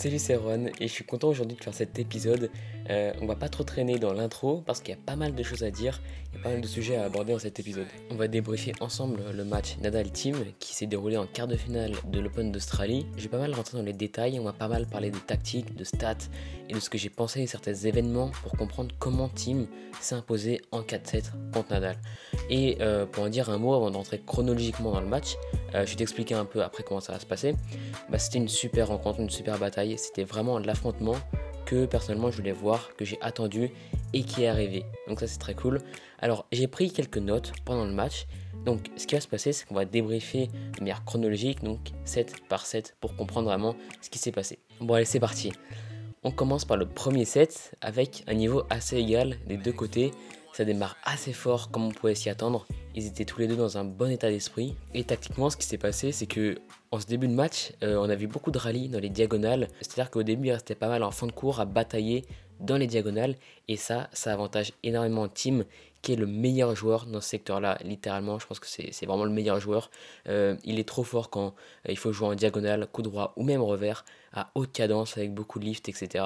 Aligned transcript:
Salut 0.00 0.20
c'est 0.20 0.36
Ron 0.36 0.66
et 0.78 0.86
je 0.86 0.92
suis 0.92 1.02
content 1.02 1.26
aujourd'hui 1.26 1.56
de 1.56 1.64
faire 1.64 1.74
cet 1.74 1.98
épisode. 1.98 2.52
Euh, 2.90 3.12
on 3.20 3.26
va 3.26 3.36
pas 3.36 3.48
trop 3.48 3.64
traîner 3.64 3.98
dans 3.98 4.12
l'intro 4.12 4.62
parce 4.66 4.80
qu'il 4.80 4.94
y 4.94 4.98
a 4.98 5.00
pas 5.04 5.16
mal 5.16 5.34
de 5.34 5.42
choses 5.42 5.62
à 5.62 5.70
dire, 5.70 6.00
il 6.32 6.38
y 6.38 6.40
a 6.40 6.42
pas 6.42 6.50
mal 6.50 6.60
de 6.60 6.66
sujets 6.66 6.96
à 6.96 7.04
aborder 7.04 7.32
dans 7.32 7.38
cet 7.38 7.60
épisode. 7.60 7.86
On 8.10 8.14
va 8.14 8.28
débriefer 8.28 8.72
ensemble 8.80 9.20
le 9.32 9.44
match 9.44 9.76
Nadal 9.80 10.10
Team 10.10 10.36
qui 10.58 10.74
s'est 10.74 10.86
déroulé 10.86 11.16
en 11.16 11.26
quart 11.26 11.46
de 11.46 11.56
finale 11.56 11.92
de 12.06 12.20
l'Open 12.20 12.52
d'Australie. 12.52 13.06
Je 13.16 13.24
vais 13.24 13.28
pas 13.28 13.38
mal 13.38 13.54
rentrer 13.54 13.78
dans 13.78 13.84
les 13.84 13.92
détails, 13.92 14.38
on 14.40 14.44
va 14.44 14.52
pas 14.52 14.68
mal 14.68 14.86
parler 14.86 15.10
des 15.10 15.20
tactiques, 15.20 15.74
de 15.74 15.84
stats 15.84 16.16
et 16.68 16.74
de 16.74 16.80
ce 16.80 16.90
que 16.90 16.98
j'ai 16.98 17.10
pensé 17.10 17.40
de 17.40 17.46
certains 17.46 17.74
événements 17.74 18.30
pour 18.42 18.52
comprendre 18.52 18.94
comment 18.98 19.28
Team 19.28 19.66
s'est 20.00 20.14
imposé 20.14 20.60
en 20.70 20.82
4-7 20.82 21.24
contre 21.52 21.72
Nadal. 21.72 21.98
Et 22.50 22.78
euh, 22.80 23.06
pour 23.06 23.24
en 23.24 23.28
dire 23.28 23.50
un 23.50 23.58
mot 23.58 23.74
avant 23.74 23.90
d'entrer 23.90 24.20
chronologiquement 24.24 24.92
dans 24.92 25.00
le 25.00 25.08
match, 25.08 25.36
euh, 25.74 25.84
je 25.84 25.90
vais 25.90 25.96
t'expliquer 25.96 26.34
un 26.34 26.44
peu 26.44 26.62
après 26.62 26.82
comment 26.82 27.00
ça 27.00 27.12
va 27.12 27.20
se 27.20 27.26
passer. 27.26 27.54
Bah, 28.10 28.18
c'était 28.18 28.38
une 28.38 28.48
super 28.48 28.88
rencontre, 28.88 29.20
une 29.20 29.30
super 29.30 29.58
bataille. 29.58 29.96
C'était 29.98 30.24
vraiment 30.24 30.58
l'affrontement 30.58 31.16
que 31.68 31.84
personnellement 31.84 32.30
je 32.30 32.38
voulais 32.38 32.52
voir, 32.52 32.96
que 32.96 33.04
j'ai 33.04 33.18
attendu 33.20 33.70
et 34.14 34.22
qui 34.22 34.44
est 34.44 34.46
arrivé. 34.46 34.86
Donc 35.06 35.20
ça 35.20 35.26
c'est 35.26 35.38
très 35.38 35.54
cool. 35.54 35.82
Alors 36.18 36.46
j'ai 36.50 36.66
pris 36.66 36.90
quelques 36.90 37.18
notes 37.18 37.52
pendant 37.66 37.84
le 37.84 37.92
match. 37.92 38.26
Donc 38.64 38.90
ce 38.96 39.06
qui 39.06 39.14
va 39.14 39.20
se 39.20 39.28
passer 39.28 39.52
c'est 39.52 39.66
qu'on 39.66 39.74
va 39.74 39.84
débriefer 39.84 40.46
de 40.46 40.80
manière 40.80 41.04
chronologique, 41.04 41.62
donc 41.62 41.92
7 42.06 42.48
par 42.48 42.64
7 42.64 42.96
pour 43.00 43.14
comprendre 43.16 43.48
vraiment 43.48 43.76
ce 44.00 44.08
qui 44.08 44.18
s'est 44.18 44.32
passé. 44.32 44.58
Bon 44.80 44.94
allez 44.94 45.04
c'est 45.04 45.20
parti. 45.20 45.52
On 46.24 46.30
commence 46.30 46.64
par 46.64 46.78
le 46.78 46.86
premier 46.86 47.26
set 47.26 47.76
avec 47.82 48.24
un 48.28 48.34
niveau 48.34 48.62
assez 48.70 48.96
égal 48.96 49.36
des 49.46 49.58
deux 49.58 49.72
côtés. 49.72 50.12
Ça 50.58 50.64
démarre 50.64 50.96
assez 51.04 51.32
fort 51.32 51.70
comme 51.70 51.84
on 51.84 51.92
pouvait 51.92 52.16
s'y 52.16 52.30
attendre. 52.30 52.66
Ils 52.96 53.06
étaient 53.06 53.24
tous 53.24 53.38
les 53.38 53.46
deux 53.46 53.54
dans 53.54 53.78
un 53.78 53.84
bon 53.84 54.10
état 54.10 54.28
d'esprit. 54.28 54.74
Et 54.92 55.04
tactiquement, 55.04 55.50
ce 55.50 55.56
qui 55.56 55.64
s'est 55.64 55.78
passé, 55.78 56.10
c'est 56.10 56.26
que 56.26 56.58
en 56.90 56.98
ce 56.98 57.06
début 57.06 57.28
de 57.28 57.32
match, 57.32 57.70
euh, 57.84 57.96
on 57.96 58.10
a 58.10 58.16
vu 58.16 58.26
beaucoup 58.26 58.50
de 58.50 58.58
rallyes 58.58 58.88
dans 58.88 58.98
les 58.98 59.08
diagonales. 59.08 59.68
C'est-à-dire 59.80 60.10
qu'au 60.10 60.24
début, 60.24 60.48
il 60.48 60.50
restait 60.50 60.74
pas 60.74 60.88
mal 60.88 61.04
en 61.04 61.12
fin 61.12 61.28
de 61.28 61.32
cours 61.32 61.60
à 61.60 61.64
batailler 61.64 62.24
dans 62.58 62.76
les 62.76 62.88
diagonales. 62.88 63.36
Et 63.68 63.76
ça, 63.76 64.10
ça 64.12 64.32
avantage 64.32 64.72
énormément 64.82 65.28
Team, 65.28 65.64
qui 66.02 66.14
est 66.14 66.16
le 66.16 66.26
meilleur 66.26 66.74
joueur 66.74 67.06
dans 67.06 67.20
ce 67.20 67.28
secteur-là. 67.28 67.78
Littéralement, 67.84 68.40
je 68.40 68.48
pense 68.48 68.58
que 68.58 68.66
c'est 68.66 69.06
vraiment 69.06 69.26
le 69.26 69.30
meilleur 69.30 69.60
joueur. 69.60 69.92
Euh, 70.28 70.56
il 70.64 70.80
est 70.80 70.88
trop 70.88 71.04
fort 71.04 71.30
quand 71.30 71.54
euh, 71.86 71.90
il 71.92 71.96
faut 71.96 72.12
jouer 72.12 72.26
en 72.26 72.34
diagonale, 72.34 72.88
coup 72.90 73.02
droit 73.02 73.32
ou 73.36 73.44
même 73.44 73.62
revers, 73.62 74.04
à 74.32 74.50
haute 74.56 74.72
cadence, 74.72 75.18
avec 75.18 75.32
beaucoup 75.32 75.60
de 75.60 75.66
lift, 75.66 75.88
etc. 75.88 76.24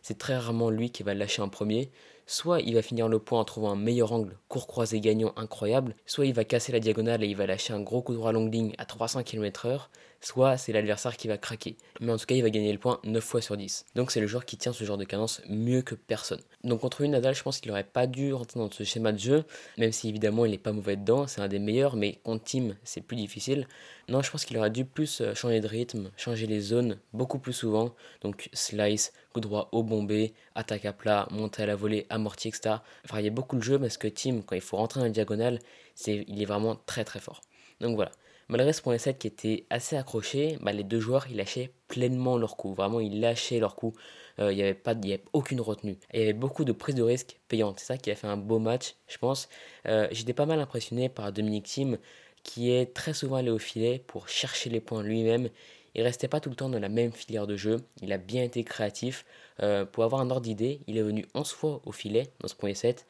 C'est 0.00 0.16
très 0.16 0.38
rarement 0.38 0.70
lui 0.70 0.88
qui 0.88 1.02
va 1.02 1.12
lâcher 1.12 1.42
en 1.42 1.50
premier 1.50 1.90
soit 2.26 2.60
il 2.60 2.74
va 2.74 2.82
finir 2.82 3.08
le 3.08 3.18
point 3.18 3.40
en 3.40 3.44
trouvant 3.44 3.70
un 3.70 3.76
meilleur 3.76 4.12
angle, 4.12 4.36
court 4.48 4.66
croisé 4.66 5.00
gagnant 5.00 5.32
incroyable, 5.36 5.94
soit 6.06 6.26
il 6.26 6.34
va 6.34 6.44
casser 6.44 6.72
la 6.72 6.80
diagonale 6.80 7.22
et 7.22 7.28
il 7.28 7.36
va 7.36 7.46
lâcher 7.46 7.72
un 7.72 7.80
gros 7.80 8.02
coup 8.02 8.14
droit 8.14 8.32
long 8.32 8.46
ligne 8.46 8.74
à 8.78 8.84
300 8.84 9.22
km/h, 9.22 9.88
soit 10.20 10.56
c'est 10.56 10.72
l'adversaire 10.72 11.16
qui 11.16 11.28
va 11.28 11.38
craquer. 11.38 11.76
Mais 12.00 12.12
en 12.12 12.16
tout 12.16 12.26
cas, 12.26 12.34
il 12.34 12.42
va 12.42 12.50
gagner 12.50 12.72
le 12.72 12.78
point 12.78 13.00
9 13.04 13.22
fois 13.22 13.40
sur 13.40 13.56
10. 13.56 13.86
Donc 13.94 14.10
c'est 14.10 14.20
le 14.20 14.26
joueur 14.26 14.44
qui 14.44 14.56
tient 14.56 14.72
ce 14.72 14.84
genre 14.84 14.98
de 14.98 15.04
cadence 15.04 15.42
mieux 15.48 15.82
que 15.82 15.94
personne. 15.94 16.40
Donc 16.64 16.80
contre 16.80 17.02
une 17.02 17.12
Nadal, 17.12 17.34
je 17.34 17.42
pense 17.42 17.60
qu'il 17.60 17.70
n'aurait 17.70 17.84
pas 17.84 18.06
dû 18.06 18.32
rentrer 18.32 18.60
dans 18.60 18.70
ce 18.70 18.84
schéma 18.84 19.12
de 19.12 19.18
jeu, 19.18 19.44
même 19.78 19.92
si 19.92 20.08
évidemment 20.08 20.44
il 20.44 20.50
n'est 20.50 20.58
pas 20.58 20.72
mauvais 20.72 20.96
dedans, 20.96 21.26
c'est 21.26 21.40
un 21.40 21.48
des 21.48 21.58
meilleurs, 21.58 21.96
mais 21.96 22.18
contre 22.24 22.44
Team, 22.44 22.76
c'est 22.84 23.00
plus 23.00 23.16
difficile. 23.16 23.66
Non, 24.08 24.22
je 24.22 24.30
pense 24.30 24.44
qu'il 24.44 24.56
aurait 24.58 24.70
dû 24.70 24.84
plus 24.84 25.20
euh, 25.20 25.34
changer 25.34 25.60
de 25.60 25.66
rythme, 25.66 26.10
changer 26.16 26.46
les 26.46 26.60
zones 26.60 26.98
beaucoup 27.12 27.38
plus 27.38 27.52
souvent. 27.52 27.94
Donc 28.20 28.48
slice, 28.52 29.12
coup 29.32 29.40
droit 29.40 29.68
au 29.72 29.82
bombé, 29.82 30.34
attaque 30.54 30.84
à 30.84 30.92
plat, 30.92 31.26
montée 31.30 31.62
à 31.62 31.66
la 31.66 31.76
volée, 31.76 32.06
amorti, 32.08 32.48
etc. 32.48 32.76
Enfin, 33.04 33.20
il 33.20 33.30
beaucoup 33.30 33.56
de 33.56 33.62
jeux 33.62 33.78
parce 33.78 33.96
que 33.96 34.08
Team, 34.08 34.42
quand 34.44 34.54
il 34.54 34.62
faut 34.62 34.76
rentrer 34.76 35.00
dans 35.00 35.06
la 35.06 35.12
diagonale, 35.12 35.58
c'est, 35.94 36.24
il 36.28 36.40
est 36.40 36.46
vraiment 36.46 36.76
très 36.86 37.04
très 37.04 37.20
fort. 37.20 37.40
Donc 37.80 37.96
voilà. 37.96 38.12
Malgré 38.48 38.72
ce 38.72 38.80
point 38.80 38.96
7 38.96 39.18
qui 39.18 39.26
était 39.26 39.66
assez 39.70 39.96
accroché, 39.96 40.56
bah, 40.60 40.72
les 40.72 40.84
deux 40.84 41.00
joueurs 41.00 41.26
ils 41.28 41.36
lâchaient 41.36 41.72
pleinement 41.88 42.38
leur 42.38 42.56
coup. 42.56 42.74
Vraiment, 42.74 43.00
ils 43.00 43.20
lâchaient 43.20 43.58
leur 43.58 43.74
coup. 43.74 43.92
Euh, 44.38 44.52
il 44.52 44.56
n'y 44.56 44.62
avait, 44.62 44.74
pas, 44.74 44.92
avait 44.92 45.22
aucune 45.32 45.60
retenue. 45.60 45.98
il 46.12 46.20
y 46.20 46.22
avait 46.22 46.32
beaucoup 46.32 46.64
de 46.64 46.72
prises 46.72 46.94
de 46.94 47.02
risque 47.02 47.40
payantes. 47.48 47.80
C'est 47.80 47.86
ça 47.86 47.96
qui 47.96 48.10
a 48.10 48.14
fait 48.14 48.26
un 48.26 48.36
beau 48.36 48.58
match, 48.58 48.94
je 49.08 49.18
pense. 49.18 49.48
Euh, 49.88 50.06
j'étais 50.12 50.32
pas 50.32 50.46
mal 50.46 50.60
impressionné 50.60 51.08
par 51.08 51.32
Dominique 51.32 51.64
Thiem 51.64 51.98
qui 52.44 52.70
est 52.70 52.94
très 52.94 53.12
souvent 53.12 53.36
allé 53.36 53.50
au 53.50 53.58
filet 53.58 54.04
pour 54.06 54.28
chercher 54.28 54.70
les 54.70 54.80
points 54.80 55.02
lui-même. 55.02 55.48
Il 55.96 56.02
restait 56.02 56.28
pas 56.28 56.38
tout 56.38 56.50
le 56.50 56.54
temps 56.54 56.68
dans 56.68 56.78
la 56.78 56.88
même 56.88 57.10
filière 57.12 57.48
de 57.48 57.56
jeu. 57.56 57.78
Il 58.02 58.12
a 58.12 58.18
bien 58.18 58.44
été 58.44 58.62
créatif. 58.62 59.24
Euh, 59.62 59.84
pour 59.84 60.04
avoir 60.04 60.20
un 60.20 60.30
ordre 60.30 60.42
d'idée, 60.42 60.80
il 60.86 60.96
est 60.98 61.02
venu 61.02 61.26
11 61.34 61.50
fois 61.50 61.80
au 61.84 61.92
filet 61.92 62.30
dans 62.40 62.48
ce 62.48 62.54
premier 62.54 62.74
set 62.74 63.06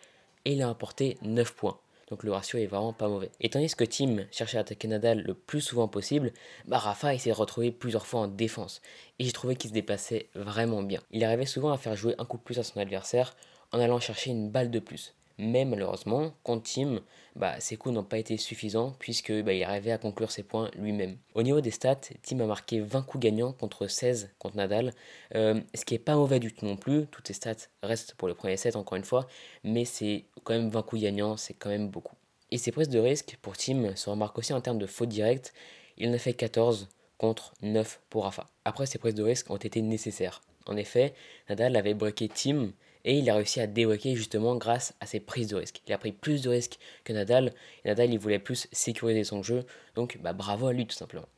et 0.47 0.53
il 0.53 0.63
a 0.63 0.71
apporté 0.71 1.19
9 1.23 1.53
points. 1.55 1.79
Donc 2.09 2.23
le 2.23 2.33
ratio 2.33 2.59
est 2.59 2.67
vraiment 2.67 2.93
pas 2.93 3.09
mauvais. 3.09 3.31
Et 3.41 3.51
tandis 3.51 3.75
que 3.75 3.85
Tim 3.85 4.27
cherchait 4.31 4.59
à 4.59 4.61
attaquer 4.61 4.89
Nadal 4.89 5.23
le 5.23 5.35
plus 5.35 5.61
souvent 5.61 5.89
possible, 5.89 6.33
bah 6.67 6.79
Rafa 6.79 7.15
il 7.15 7.21
s'est 7.21 7.33
retrouvé 7.33 7.73
plusieurs 7.73 8.07
fois 8.07 8.21
en 8.21 8.29
défense. 8.29 8.81
Et 9.19 9.25
j'ai 9.25 9.33
trouvé 9.33 9.57
qu'il 9.57 9.71
se 9.71 9.75
déplaçait 9.75 10.29
vraiment 10.35 10.83
bien. 10.83 11.01
Il 11.11 11.25
arrivait 11.25 11.47
souvent 11.47 11.73
à 11.73 11.79
faire 11.79 11.97
jouer 11.97 12.15
un 12.19 12.25
coup 12.25 12.37
de 12.37 12.43
plus 12.43 12.59
à 12.59 12.63
son 12.63 12.79
adversaire 12.79 13.35
en 13.73 13.81
allant 13.81 13.99
chercher 13.99 14.31
une 14.31 14.51
balle 14.51 14.71
de 14.71 14.79
plus. 14.79 15.15
Mais 15.39 15.67
malheureusement, 15.67 16.33
contre 16.43 16.71
Tim, 16.73 17.01
bah, 17.35 17.61
ses 17.61 17.77
coups 17.77 17.95
n'ont 17.95 18.05
pas 18.05 18.19
été 18.19 18.39
suffisants 18.39 18.95
puisque 18.99 19.33
bah, 19.43 19.53
il 19.53 19.63
arrivait 19.65 19.93
à 19.93 19.99
conclure 19.99 20.31
ses 20.31 20.43
points 20.43 20.71
lui-même. 20.79 21.19
Au 21.35 21.43
niveau 21.43 21.61
des 21.61 21.71
stats, 21.71 22.01
Tim 22.23 22.41
a 22.41 22.47
marqué 22.47 22.81
20 22.81 23.03
coups 23.03 23.23
gagnants 23.23 23.53
contre 23.53 23.87
16 23.87 24.31
contre 24.39 24.57
Nadal, 24.57 24.95
euh, 25.35 25.61
ce 25.75 25.85
qui 25.85 25.95
est 25.95 25.99
pas 25.99 26.15
mauvais 26.15 26.41
du 26.41 26.53
tout 26.53 26.65
non 26.65 26.77
plus. 26.77 27.07
Toutes 27.07 27.27
ces 27.27 27.35
stats 27.35 27.69
restent 27.83 28.15
pour 28.15 28.29
le 28.29 28.35
premier 28.35 28.57
set 28.57 28.77
encore 28.77 28.97
une 28.97 29.05
fois, 29.05 29.27
mais 29.63 29.85
c'est 29.85 30.25
quand 30.45 30.55
même 30.55 30.71
20 30.71 30.83
coups 30.83 31.03
gagnants, 31.03 31.37
c'est 31.37 31.55
quand 31.55 31.69
même 31.69 31.89
beaucoup. 31.89 32.17
Et 32.51 32.59
ses 32.59 32.73
prises 32.73 32.89
de 32.89 32.99
risque 32.99 33.37
pour 33.43 33.57
Tim 33.59 33.95
se 33.95 34.09
remarquent 34.09 34.39
aussi 34.39 34.55
en 34.55 34.61
termes 34.63 34.79
de 34.79 34.87
fautes 34.87 35.09
directes. 35.09 35.53
Il 35.99 36.09
en 36.09 36.15
a 36.15 36.19
fait 36.19 36.33
14 36.33 36.89
contre 37.19 37.53
9 37.61 38.01
pour 38.09 38.25
Rafa. 38.25 38.47
Après, 38.65 38.87
ces 38.87 38.99
prises 38.99 39.15
de 39.15 39.23
risque 39.23 39.51
ont 39.51 39.57
été 39.57 39.83
nécessaires. 39.83 40.41
En 40.67 40.77
effet, 40.77 41.15
Nadal 41.49 41.77
avait 41.77 41.95
breaké 41.95 42.29
Tim 42.29 42.71
et 43.07 43.17
il 43.19 43.31
a 43.31 43.37
réussi 43.37 43.61
à 43.61 43.67
débloquer 43.67 44.17
justement 44.17 44.57
grâce 44.57 44.95
à 45.01 45.07
ses 45.07 45.21
prises 45.21 45.49
de 45.49 45.57
risque. 45.57 45.81
Il 45.87 45.93
a 45.93 45.99
pris 45.99 46.13
plus 46.13 46.43
de 46.43 46.51
risques 46.51 46.79
que 47.05 47.13
Nadal, 47.13 47.55
Nadal 47.85 48.13
il 48.13 48.19
voulait 48.19 48.41
plus 48.41 48.67
sécuriser 48.73 49.25
son 49.25 49.43
jeu, 49.43 49.65
donc 49.95 50.19
bah, 50.21 50.33
bravo 50.33 50.67
à 50.67 50.73
lui 50.73 50.87
tout 50.87 50.97
simplement. 50.97 51.29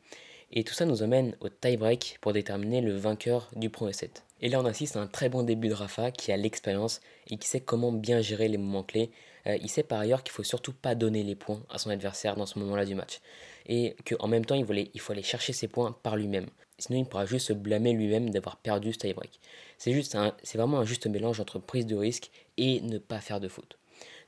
Et 0.50 0.64
tout 0.64 0.72
ça 0.72 0.86
nous 0.86 1.02
amène 1.02 1.36
au 1.40 1.50
tie-break 1.50 2.18
pour 2.22 2.32
déterminer 2.32 2.80
le 2.80 2.96
vainqueur 2.96 3.50
du 3.54 3.68
premier 3.68 3.92
set. 3.92 4.24
Et 4.40 4.48
là 4.48 4.60
on 4.60 4.64
assiste 4.64 4.96
à 4.96 5.00
un 5.00 5.06
très 5.06 5.28
bon 5.28 5.42
début 5.42 5.68
de 5.68 5.74
Rafa 5.74 6.10
qui 6.10 6.32
a 6.32 6.38
l'expérience 6.38 7.00
et 7.28 7.36
qui 7.36 7.46
sait 7.46 7.60
comment 7.60 7.92
bien 7.92 8.22
gérer 8.22 8.48
les 8.48 8.56
moments 8.56 8.82
clés. 8.82 9.10
Euh, 9.46 9.58
il 9.60 9.68
sait 9.68 9.82
par 9.82 10.00
ailleurs 10.00 10.22
qu'il 10.22 10.32
faut 10.32 10.42
surtout 10.42 10.72
pas 10.72 10.94
donner 10.94 11.22
les 11.22 11.34
points 11.34 11.62
à 11.68 11.76
son 11.76 11.90
adversaire 11.90 12.36
dans 12.36 12.46
ce 12.46 12.58
moment-là 12.60 12.86
du 12.86 12.94
match. 12.94 13.20
Et 13.66 13.94
qu'en 14.06 14.26
même 14.26 14.46
temps 14.46 14.54
il, 14.54 14.64
voulait, 14.64 14.90
il 14.94 15.00
faut 15.00 15.12
aller 15.12 15.22
chercher 15.22 15.52
ses 15.52 15.68
points 15.68 15.94
par 16.02 16.16
lui-même. 16.16 16.46
Sinon 16.78 17.00
il 17.00 17.06
pourra 17.06 17.26
juste 17.26 17.48
se 17.48 17.52
blâmer 17.52 17.92
lui-même 17.92 18.30
d'avoir 18.30 18.56
perdu 18.56 18.92
ce 18.92 18.98
tie-break. 18.98 19.40
C'est 19.78 19.92
juste 19.92 20.16
c'est 20.42 20.58
vraiment 20.58 20.78
un 20.78 20.84
juste 20.84 21.06
mélange 21.06 21.40
entre 21.40 21.58
prise 21.58 21.86
de 21.86 21.96
risque 21.96 22.30
et 22.56 22.80
ne 22.80 22.98
pas 22.98 23.20
faire 23.20 23.40
de 23.40 23.48
faute. 23.48 23.78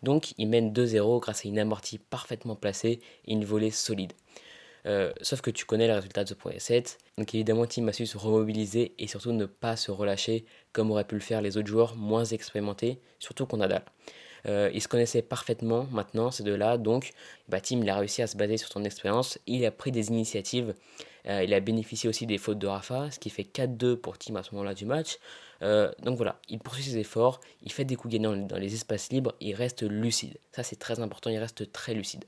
Donc 0.02 0.32
il 0.38 0.48
mène 0.48 0.72
2-0 0.72 1.20
grâce 1.20 1.44
à 1.44 1.48
une 1.48 1.58
amortie 1.58 1.98
parfaitement 1.98 2.56
placée 2.56 3.00
et 3.26 3.32
une 3.32 3.44
volée 3.44 3.70
solide. 3.70 4.12
Euh, 4.86 5.12
sauf 5.20 5.42
que 5.42 5.50
tu 5.50 5.66
connais 5.66 5.86
le 5.86 5.94
résultat 5.94 6.24
de 6.24 6.30
ce 6.30 6.34
premier 6.34 6.58
set. 6.58 6.98
Donc 7.18 7.34
évidemment, 7.34 7.66
Tim 7.66 7.86
a 7.88 7.92
su 7.92 8.06
se 8.06 8.16
remobiliser 8.16 8.94
et 8.98 9.06
surtout 9.06 9.32
ne 9.32 9.46
pas 9.46 9.76
se 9.76 9.90
relâcher 9.90 10.46
comme 10.72 10.90
auraient 10.90 11.04
pu 11.04 11.16
le 11.16 11.20
faire 11.20 11.42
les 11.42 11.56
autres 11.56 11.68
joueurs 11.68 11.96
moins 11.96 12.24
expérimentés, 12.24 13.00
surtout 13.18 13.46
qu'on 13.46 13.58
Nadal. 13.58 13.84
Euh, 14.46 14.70
il 14.72 14.80
se 14.80 14.88
connaissait 14.88 15.22
parfaitement 15.22 15.86
maintenant, 15.90 16.30
ces 16.30 16.42
deux-là, 16.42 16.78
donc 16.78 17.12
bah, 17.48 17.60
Tim 17.60 17.86
a 17.86 17.96
réussi 17.96 18.22
à 18.22 18.26
se 18.26 18.36
baser 18.36 18.56
sur 18.56 18.68
son 18.68 18.84
expérience, 18.84 19.38
il 19.46 19.64
a 19.64 19.70
pris 19.70 19.92
des 19.92 20.08
initiatives, 20.08 20.74
euh, 21.26 21.44
il 21.44 21.52
a 21.52 21.60
bénéficié 21.60 22.08
aussi 22.08 22.26
des 22.26 22.38
fautes 22.38 22.58
de 22.58 22.66
Rafa, 22.66 23.10
ce 23.10 23.18
qui 23.18 23.30
fait 23.30 23.42
4-2 23.42 23.96
pour 23.96 24.18
Tim 24.18 24.36
à 24.36 24.42
ce 24.42 24.52
moment-là 24.52 24.74
du 24.74 24.86
match. 24.86 25.18
Euh, 25.62 25.90
donc 26.02 26.16
voilà, 26.16 26.40
il 26.48 26.58
poursuit 26.58 26.84
ses 26.84 26.96
efforts, 26.96 27.40
il 27.62 27.72
fait 27.72 27.84
des 27.84 27.96
coups 27.96 28.14
gagnants 28.14 28.36
dans 28.36 28.56
les 28.56 28.74
espaces 28.74 29.10
libres, 29.10 29.34
il 29.40 29.54
reste 29.54 29.82
lucide. 29.82 30.38
Ça 30.52 30.62
c'est 30.62 30.78
très 30.78 31.00
important, 31.00 31.30
il 31.30 31.38
reste 31.38 31.70
très 31.72 31.92
lucide. 31.92 32.24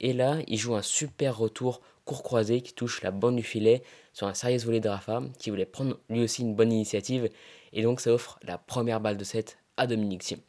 Et 0.00 0.12
là, 0.12 0.38
il 0.46 0.58
joue 0.58 0.74
un 0.74 0.82
super 0.82 1.36
retour 1.36 1.80
court 2.04 2.22
croisé 2.22 2.60
qui 2.60 2.72
touche 2.72 3.02
la 3.02 3.10
bande 3.10 3.36
du 3.36 3.42
filet 3.42 3.82
sur 4.12 4.26
un 4.26 4.34
sérieux 4.34 4.58
volet 4.58 4.80
de 4.80 4.88
Rafa 4.88 5.22
qui 5.38 5.50
voulait 5.50 5.66
prendre 5.66 5.98
lui 6.08 6.22
aussi 6.22 6.42
une 6.42 6.54
bonne 6.54 6.72
initiative 6.72 7.28
et 7.72 7.82
donc 7.82 8.00
ça 8.00 8.12
offre 8.12 8.38
la 8.42 8.58
première 8.58 9.00
balle 9.00 9.16
de 9.16 9.24
set 9.24 9.58
à 9.76 9.86
Dominique 9.86 10.22
Thiem. 10.22 10.40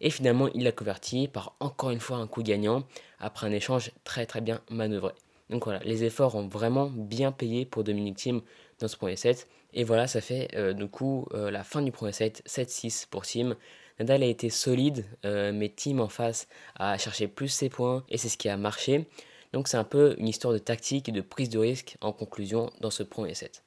Et 0.00 0.10
finalement, 0.10 0.48
il 0.54 0.64
l'a 0.64 0.72
converti 0.72 1.28
par 1.28 1.56
encore 1.60 1.90
une 1.90 2.00
fois 2.00 2.18
un 2.18 2.26
coup 2.26 2.42
gagnant 2.42 2.84
après 3.18 3.46
un 3.46 3.52
échange 3.52 3.92
très 4.04 4.26
très 4.26 4.40
bien 4.40 4.60
manœuvré. 4.70 5.12
Donc 5.50 5.64
voilà, 5.64 5.80
les 5.84 6.04
efforts 6.04 6.34
ont 6.34 6.46
vraiment 6.46 6.90
bien 6.90 7.32
payé 7.32 7.66
pour 7.66 7.84
Dominique 7.84 8.16
Thiem 8.16 8.40
dans 8.80 8.88
ce 8.88 8.96
premier 8.96 9.16
set. 9.16 9.48
Et 9.72 9.84
voilà, 9.84 10.06
ça 10.06 10.20
fait 10.20 10.48
euh, 10.54 10.72
du 10.72 10.86
coup 10.86 11.26
euh, 11.34 11.50
la 11.50 11.64
fin 11.64 11.82
du 11.82 11.92
premier 11.92 12.12
set, 12.12 12.42
7-6 12.46 13.06
pour 13.08 13.22
Thiem. 13.26 13.56
Nadal 13.98 14.22
a 14.22 14.26
été 14.26 14.50
solide, 14.50 15.04
euh, 15.24 15.52
mais 15.52 15.68
Thiem 15.68 16.00
en 16.00 16.08
face 16.08 16.48
a 16.76 16.98
cherché 16.98 17.28
plus 17.28 17.48
ses 17.48 17.68
points 17.68 18.04
et 18.08 18.18
c'est 18.18 18.28
ce 18.28 18.38
qui 18.38 18.48
a 18.48 18.56
marché. 18.56 19.06
Donc 19.52 19.68
c'est 19.68 19.76
un 19.76 19.84
peu 19.84 20.16
une 20.18 20.28
histoire 20.28 20.52
de 20.52 20.58
tactique 20.58 21.08
et 21.08 21.12
de 21.12 21.20
prise 21.20 21.48
de 21.48 21.58
risque 21.58 21.96
en 22.00 22.12
conclusion 22.12 22.70
dans 22.80 22.90
ce 22.90 23.02
premier 23.02 23.34
set. 23.34 23.62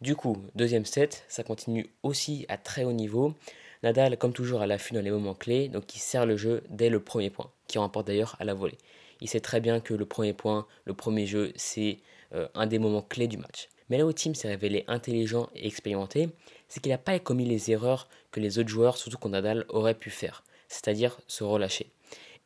Du 0.00 0.16
coup, 0.16 0.36
deuxième 0.54 0.84
set, 0.84 1.24
ça 1.28 1.44
continue 1.44 1.92
aussi 2.02 2.44
à 2.48 2.56
très 2.56 2.84
haut 2.84 2.92
niveau. 2.92 3.34
Nadal, 3.82 4.16
comme 4.16 4.32
toujours, 4.32 4.62
à 4.62 4.66
l'affût 4.66 4.94
dans 4.94 5.00
les 5.00 5.10
moments 5.10 5.34
clés, 5.34 5.68
donc 5.68 5.94
il 5.94 5.98
sert 5.98 6.24
le 6.24 6.36
jeu 6.36 6.62
dès 6.70 6.88
le 6.88 7.00
premier 7.00 7.30
point, 7.30 7.50
qui 7.66 7.78
remporte 7.78 8.06
d'ailleurs 8.06 8.36
à 8.38 8.44
la 8.44 8.54
volée. 8.54 8.78
Il 9.20 9.28
sait 9.28 9.40
très 9.40 9.60
bien 9.60 9.80
que 9.80 9.94
le 9.94 10.06
premier 10.06 10.32
point, 10.32 10.66
le 10.84 10.94
premier 10.94 11.26
jeu, 11.26 11.52
c'est 11.56 11.98
euh, 12.34 12.48
un 12.54 12.66
des 12.66 12.78
moments 12.78 13.02
clés 13.02 13.28
du 13.28 13.38
match. 13.38 13.68
Mais 13.90 13.98
là 13.98 14.06
où 14.06 14.12
Tim 14.12 14.34
s'est 14.34 14.48
révélé 14.48 14.84
intelligent 14.86 15.48
et 15.54 15.66
expérimenté, 15.66 16.28
c'est 16.68 16.80
qu'il 16.80 16.92
n'a 16.92 16.98
pas 16.98 17.18
commis 17.18 17.44
les 17.44 17.70
erreurs 17.70 18.08
que 18.30 18.40
les 18.40 18.58
autres 18.58 18.68
joueurs, 18.68 18.96
surtout 18.96 19.18
qu'on 19.18 19.30
Nadal, 19.30 19.64
auraient 19.68 19.94
pu 19.94 20.10
faire, 20.10 20.44
c'est-à-dire 20.68 21.18
se 21.26 21.44
relâcher. 21.44 21.90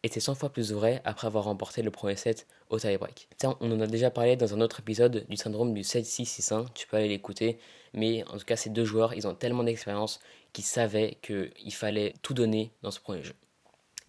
Et 0.03 0.09
c'est 0.09 0.21
100 0.21 0.35
fois 0.35 0.51
plus 0.51 0.73
vrai 0.73 1.01
après 1.05 1.27
avoir 1.27 1.45
remporté 1.45 1.83
le 1.83 1.91
premier 1.91 2.17
set 2.17 2.47
au 2.71 2.79
tie-break. 2.79 3.29
on 3.61 3.73
en 3.73 3.81
a 3.81 3.87
déjà 3.87 4.11
parlé 4.11 4.37
dans 4.37 4.55
un 4.55 4.61
autre 4.61 4.81
épisode 4.81 5.27
du 5.29 5.37
syndrome 5.37 5.75
du 5.75 5.83
7-6-6-1, 5.83 6.67
tu 6.75 6.87
peux 6.87 6.97
aller 6.97 7.09
l'écouter, 7.09 7.59
mais 7.97 8.25
en 8.29 8.39
tout 8.39 8.45
cas 8.45 8.57
ces 8.57 8.71
deux 8.71 8.85
joueurs, 8.85 9.15
ils 9.15 9.27
ont 9.27 9.35
tellement 9.35 9.65
d'expérience 9.65 10.21
qu'ils 10.53 10.65
savaient 10.65 11.19
qu'il 11.23 11.75
fallait 11.75 12.15
tout 12.23 12.35
donner 12.35 12.71
dans 12.83 12.91
ce 12.91 13.01
premier 13.01 13.23
jeu. 13.23 13.35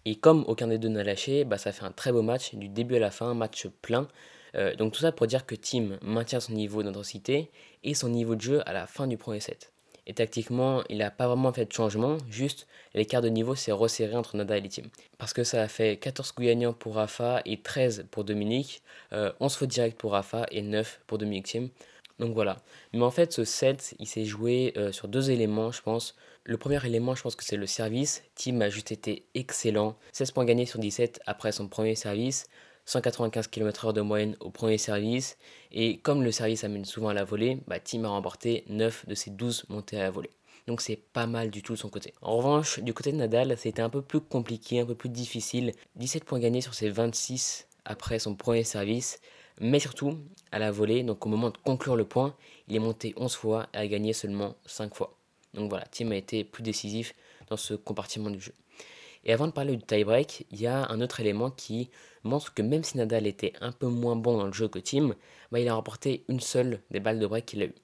Et 0.04 0.16
comme 0.16 0.44
aucun 0.46 0.68
des 0.68 0.78
deux 0.78 0.88
n'a 0.88 1.04
lâché, 1.04 1.44
bah, 1.44 1.58
ça 1.58 1.72
fait 1.72 1.84
un 1.84 1.92
très 1.92 2.12
beau 2.12 2.22
match 2.22 2.54
du 2.54 2.68
début 2.68 2.96
à 2.96 3.00
la 3.00 3.10
fin, 3.10 3.34
match 3.34 3.66
plein. 3.82 4.08
Euh, 4.54 4.74
donc 4.74 4.94
tout 4.94 5.00
ça 5.00 5.12
pour 5.12 5.26
dire 5.26 5.44
que 5.44 5.54
Tim 5.54 5.98
maintient 6.02 6.40
son 6.40 6.52
niveau 6.52 6.82
d'intensité 6.82 7.50
et 7.84 7.94
son 7.94 8.08
niveau 8.08 8.34
de 8.34 8.40
jeu 8.40 8.62
à 8.66 8.72
la 8.72 8.86
fin 8.86 9.06
du 9.06 9.18
premier 9.18 9.40
set. 9.40 9.72
Et 10.06 10.14
tactiquement, 10.14 10.82
il 10.88 10.98
n'a 10.98 11.10
pas 11.10 11.26
vraiment 11.26 11.52
fait 11.52 11.66
de 11.66 11.72
changement, 11.72 12.16
juste 12.30 12.66
l'écart 12.94 13.20
de 13.20 13.28
niveau 13.28 13.54
s'est 13.54 13.72
resserré 13.72 14.16
entre 14.16 14.38
Nadal 14.38 14.64
et 14.64 14.68
Tim. 14.70 14.84
Parce 15.18 15.34
que 15.34 15.44
ça 15.44 15.62
a 15.62 15.68
fait 15.68 15.98
14 15.98 16.32
coups 16.32 16.46
gagnants 16.46 16.72
pour 16.72 16.94
Rafa 16.94 17.42
et 17.44 17.60
13 17.60 18.06
pour 18.10 18.24
Dominique, 18.24 18.82
11 19.12 19.18
euh, 19.42 19.48
fautes 19.50 19.68
directes 19.68 19.98
pour 19.98 20.12
Rafa 20.12 20.46
et 20.50 20.62
9 20.62 21.02
pour 21.06 21.18
Dominique 21.18 21.48
Tim. 21.52 21.68
Donc 22.18 22.34
voilà. 22.34 22.56
Mais 22.92 23.02
en 23.02 23.10
fait, 23.10 23.32
ce 23.32 23.44
set, 23.44 23.94
il 23.98 24.06
s'est 24.06 24.24
joué 24.24 24.72
euh, 24.76 24.92
sur 24.92 25.08
deux 25.08 25.30
éléments, 25.30 25.70
je 25.70 25.82
pense. 25.82 26.16
Le 26.44 26.56
premier 26.56 26.84
élément, 26.84 27.14
je 27.14 27.22
pense 27.22 27.36
que 27.36 27.44
c'est 27.44 27.56
le 27.56 27.66
service. 27.66 28.22
Tim 28.34 28.60
a 28.60 28.68
juste 28.68 28.90
été 28.90 29.26
excellent. 29.34 29.96
16 30.12 30.32
points 30.32 30.44
gagnés 30.44 30.66
sur 30.66 30.80
17 30.80 31.20
après 31.26 31.52
son 31.52 31.68
premier 31.68 31.94
service. 31.94 32.46
195 32.86 33.48
km/h 33.48 33.92
de 33.92 34.00
moyenne 34.00 34.36
au 34.40 34.50
premier 34.50 34.78
service. 34.78 35.36
Et 35.70 35.98
comme 35.98 36.24
le 36.24 36.32
service 36.32 36.64
amène 36.64 36.86
souvent 36.86 37.08
à 37.08 37.14
la 37.14 37.24
volée, 37.24 37.58
bah, 37.66 37.78
Tim 37.80 38.04
a 38.04 38.08
remporté 38.08 38.64
9 38.68 39.06
de 39.06 39.14
ses 39.14 39.30
12 39.30 39.66
montées 39.68 40.00
à 40.00 40.04
la 40.04 40.10
volée. 40.10 40.30
Donc 40.66 40.80
c'est 40.80 40.96
pas 40.96 41.26
mal 41.26 41.50
du 41.50 41.62
tout 41.62 41.74
de 41.74 41.78
son 41.78 41.88
côté. 41.88 42.14
En 42.22 42.36
revanche, 42.36 42.80
du 42.80 42.92
côté 42.94 43.12
de 43.12 43.16
Nadal, 43.16 43.56
c'était 43.56 43.82
un 43.82 43.90
peu 43.90 44.02
plus 44.02 44.20
compliqué, 44.20 44.80
un 44.80 44.86
peu 44.86 44.94
plus 44.94 45.08
difficile. 45.08 45.72
17 45.96 46.24
points 46.24 46.38
gagnés 46.38 46.60
sur 46.60 46.74
ses 46.74 46.88
26 46.88 47.66
après 47.84 48.18
son 48.18 48.34
premier 48.34 48.64
service. 48.64 49.20
Mais 49.60 49.80
surtout, 49.80 50.18
à 50.52 50.58
la 50.58 50.70
volée, 50.70 51.02
donc 51.02 51.24
au 51.26 51.28
moment 51.28 51.50
de 51.50 51.58
conclure 51.58 51.96
le 51.96 52.04
point, 52.04 52.34
il 52.68 52.76
est 52.76 52.80
monté 52.80 53.14
11 53.16 53.34
fois 53.34 53.68
et 53.74 53.78
a 53.78 53.86
gagné 53.86 54.12
seulement 54.12 54.54
5 54.66 54.94
fois. 54.94 55.16
Donc 55.54 55.70
voilà, 55.70 55.84
Tim 55.90 56.10
a 56.12 56.16
été 56.16 56.44
plus 56.44 56.62
décisif 56.62 57.14
dans 57.48 57.56
ce 57.56 57.74
compartiment 57.74 58.30
du 58.30 58.40
jeu. 58.40 58.52
Et 59.24 59.32
avant 59.32 59.46
de 59.46 59.52
parler 59.52 59.76
du 59.76 59.82
tie-break, 59.82 60.46
il 60.52 60.60
y 60.60 60.66
a 60.66 60.88
un 60.90 61.00
autre 61.00 61.20
élément 61.20 61.50
qui 61.50 61.90
montre 62.22 62.54
que 62.54 62.62
même 62.62 62.84
si 62.84 62.96
Nadal 62.96 63.26
était 63.26 63.52
un 63.60 63.72
peu 63.72 63.86
moins 63.86 64.16
bon 64.16 64.38
dans 64.38 64.46
le 64.46 64.52
jeu 64.52 64.68
que 64.68 64.78
Tim, 64.78 65.14
bah, 65.50 65.60
il 65.60 65.68
a 65.68 65.74
remporté 65.74 66.24
une 66.28 66.40
seule 66.40 66.80
des 66.90 67.00
balles 67.00 67.18
de 67.18 67.26
break 67.26 67.46
qu'il 67.46 67.62
a 67.62 67.66
eu. 67.66 67.74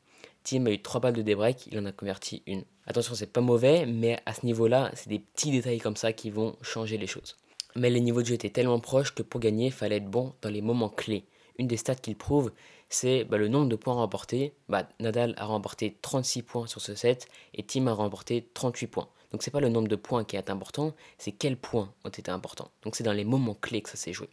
Tim 0.44 0.66
a 0.66 0.70
eu 0.70 0.80
trois 0.80 1.00
balles 1.00 1.14
de 1.14 1.22
débreak, 1.22 1.66
il 1.72 1.78
en 1.78 1.86
a 1.86 1.92
converti 1.92 2.42
une. 2.46 2.64
Attention, 2.86 3.14
c'est 3.14 3.32
pas 3.32 3.40
mauvais, 3.40 3.86
mais 3.86 4.20
à 4.26 4.34
ce 4.34 4.44
niveau-là, 4.44 4.90
c'est 4.94 5.08
des 5.08 5.18
petits 5.18 5.50
détails 5.50 5.78
comme 5.78 5.96
ça 5.96 6.12
qui 6.12 6.30
vont 6.30 6.56
changer 6.60 6.98
les 6.98 7.06
choses. 7.06 7.36
Mais 7.76 7.88
les 7.88 8.00
niveaux 8.00 8.20
de 8.20 8.26
jeu 8.26 8.34
étaient 8.34 8.50
tellement 8.50 8.78
proches 8.78 9.14
que 9.14 9.22
pour 9.22 9.40
gagner, 9.40 9.66
il 9.66 9.72
fallait 9.72 9.96
être 9.96 10.10
bon 10.10 10.34
dans 10.42 10.50
les 10.50 10.60
moments 10.60 10.90
clés. 10.90 11.24
Une 11.58 11.66
des 11.66 11.76
stats 11.76 11.94
qu'il 11.94 12.16
prouve, 12.16 12.52
c'est 12.88 13.24
bah, 13.24 13.38
le 13.38 13.48
nombre 13.48 13.68
de 13.68 13.76
points 13.76 13.94
remportés. 13.94 14.54
Bah, 14.68 14.88
Nadal 15.00 15.34
a 15.36 15.46
remporté 15.46 15.96
36 16.02 16.42
points 16.42 16.66
sur 16.66 16.80
ce 16.80 16.94
set 16.94 17.28
et 17.54 17.62
Tim 17.62 17.86
a 17.86 17.92
remporté 17.92 18.48
38 18.54 18.86
points. 18.88 19.08
Donc 19.32 19.42
c'est 19.42 19.50
pas 19.50 19.60
le 19.60 19.68
nombre 19.68 19.88
de 19.88 19.96
points 19.96 20.24
qui 20.24 20.36
est 20.36 20.50
important, 20.50 20.94
c'est 21.18 21.32
quels 21.32 21.56
points 21.56 21.92
ont 22.04 22.08
été 22.08 22.30
importants. 22.30 22.70
Donc 22.82 22.94
c'est 22.94 23.02
dans 23.02 23.12
les 23.12 23.24
moments 23.24 23.54
clés 23.54 23.82
que 23.82 23.90
ça 23.90 23.96
s'est 23.96 24.12
joué. 24.12 24.28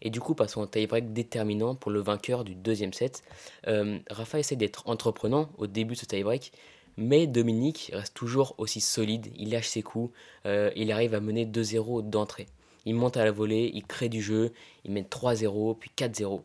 Et 0.00 0.10
du 0.10 0.20
coup, 0.20 0.34
passons 0.34 0.62
au 0.62 0.66
tie-break 0.66 1.12
déterminant 1.12 1.76
pour 1.76 1.92
le 1.92 2.00
vainqueur 2.00 2.42
du 2.42 2.56
deuxième 2.56 2.92
set. 2.92 3.22
Euh, 3.68 4.00
Rafa 4.10 4.40
essaie 4.40 4.56
d'être 4.56 4.88
entreprenant 4.88 5.48
au 5.58 5.68
début 5.68 5.94
de 5.94 6.00
ce 6.00 6.06
tie-break, 6.06 6.50
mais 6.96 7.28
Dominique 7.28 7.92
reste 7.94 8.14
toujours 8.14 8.56
aussi 8.58 8.80
solide, 8.80 9.28
il 9.36 9.50
lâche 9.50 9.68
ses 9.68 9.82
coups, 9.82 10.12
euh, 10.44 10.72
il 10.74 10.90
arrive 10.90 11.14
à 11.14 11.20
mener 11.20 11.46
2-0 11.46 12.02
d'entrée. 12.02 12.48
Il 12.84 12.96
monte 12.96 13.16
à 13.16 13.24
la 13.24 13.30
volée, 13.30 13.70
il 13.74 13.84
crée 13.84 14.08
du 14.08 14.20
jeu, 14.20 14.52
il 14.84 14.90
mène 14.90 15.04
3-0, 15.04 15.78
puis 15.78 15.90
4-0. 15.96 16.42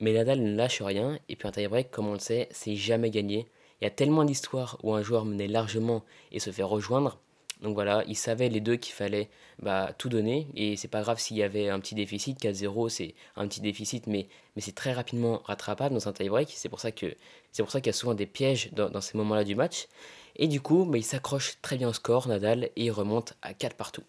Mais 0.00 0.12
Nadal 0.12 0.40
ne 0.40 0.54
lâche 0.56 0.82
rien, 0.82 1.18
et 1.28 1.36
puis 1.36 1.48
un 1.48 1.52
tie-break, 1.52 1.90
comme 1.90 2.08
on 2.08 2.12
le 2.12 2.18
sait, 2.18 2.48
c'est 2.50 2.76
jamais 2.76 3.10
gagné. 3.10 3.46
Il 3.80 3.84
y 3.84 3.86
a 3.86 3.90
tellement 3.90 4.24
d'histoires 4.24 4.78
où 4.82 4.94
un 4.94 5.02
joueur 5.02 5.24
menait 5.24 5.48
largement 5.48 6.04
et 6.32 6.40
se 6.40 6.50
fait 6.50 6.62
rejoindre 6.62 7.18
donc 7.60 7.74
voilà, 7.74 8.04
ils 8.06 8.16
savaient 8.16 8.48
les 8.48 8.60
deux 8.60 8.76
qu'il 8.76 8.94
fallait 8.94 9.28
bah, 9.60 9.92
tout 9.98 10.08
donner. 10.08 10.46
Et 10.54 10.76
c'est 10.76 10.88
pas 10.88 11.02
grave 11.02 11.18
s'il 11.18 11.36
y 11.36 11.42
avait 11.42 11.68
un 11.68 11.80
petit 11.80 11.94
déficit. 11.94 12.40
4-0, 12.40 12.88
c'est 12.88 13.14
un 13.36 13.48
petit 13.48 13.60
déficit, 13.60 14.06
mais, 14.06 14.28
c'est 14.58 14.74
très 14.74 14.92
rapidement 14.92 15.42
rattrapable 15.44 15.94
dans 15.94 16.08
un 16.08 16.12
tie-break. 16.12 16.52
C'est 16.54 16.68
pour 16.68 16.80
ça 16.80 16.92
qu'il 16.92 17.16
y 17.56 17.88
a 17.88 17.92
souvent 17.92 18.14
des 18.14 18.26
pièges 18.26 18.70
dans, 18.72 19.00
ces 19.00 19.16
moments-là 19.18 19.44
du 19.44 19.54
match. 19.54 19.88
Et 20.36 20.46
du 20.46 20.60
coup, 20.60 20.84
bah, 20.84 20.98
il 20.98 21.04
s'accroche 21.04 21.60
très 21.60 21.76
bien 21.76 21.88
au 21.88 21.92
score, 21.92 22.28
Nadal, 22.28 22.64
et 22.76 22.84
il 22.84 22.90
remonte 22.90 23.34
à 23.42 23.54
4 23.54 23.76
partout. 23.76 24.04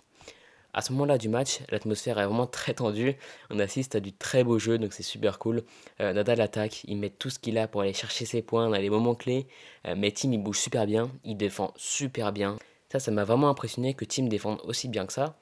À 0.79 0.81
ce 0.81 0.93
moment-là 0.93 1.17
du 1.17 1.27
match, 1.27 1.59
l'atmosphère 1.71 2.19
est 2.19 2.25
vraiment 2.25 2.47
très 2.47 2.73
tendue. 2.73 3.17
On 3.49 3.59
assiste 3.59 3.95
à 3.95 3.99
du 3.99 4.13
très 4.13 4.45
beau 4.45 4.59
jeu, 4.59 4.77
donc 4.77 4.93
c'est 4.93 5.03
super 5.03 5.37
cool. 5.37 5.63
Euh, 5.99 6.13
Nadal 6.13 6.39
attaque, 6.39 6.85
il 6.85 6.95
met 6.95 7.09
tout 7.09 7.29
ce 7.29 7.37
qu'il 7.37 7.57
a 7.57 7.67
pour 7.67 7.81
aller 7.81 7.91
chercher 7.91 8.23
ses 8.23 8.41
points 8.41 8.69
dans 8.69 8.77
les 8.77 8.89
moments 8.89 9.13
clés. 9.13 9.45
Euh, 9.85 9.95
mais 9.97 10.13
Tim, 10.13 10.31
il 10.31 10.41
bouge 10.41 10.57
super 10.57 10.85
bien, 10.85 11.11
il 11.25 11.35
défend 11.35 11.73
super 11.75 12.31
bien. 12.31 12.55
Ça, 12.89 12.99
ça 12.99 13.11
m'a 13.11 13.25
vraiment 13.25 13.49
impressionné 13.49 13.93
que 13.93 14.05
Tim 14.05 14.27
défende 14.27 14.61
aussi 14.63 14.87
bien 14.87 15.05
que 15.05 15.11
ça. 15.11 15.37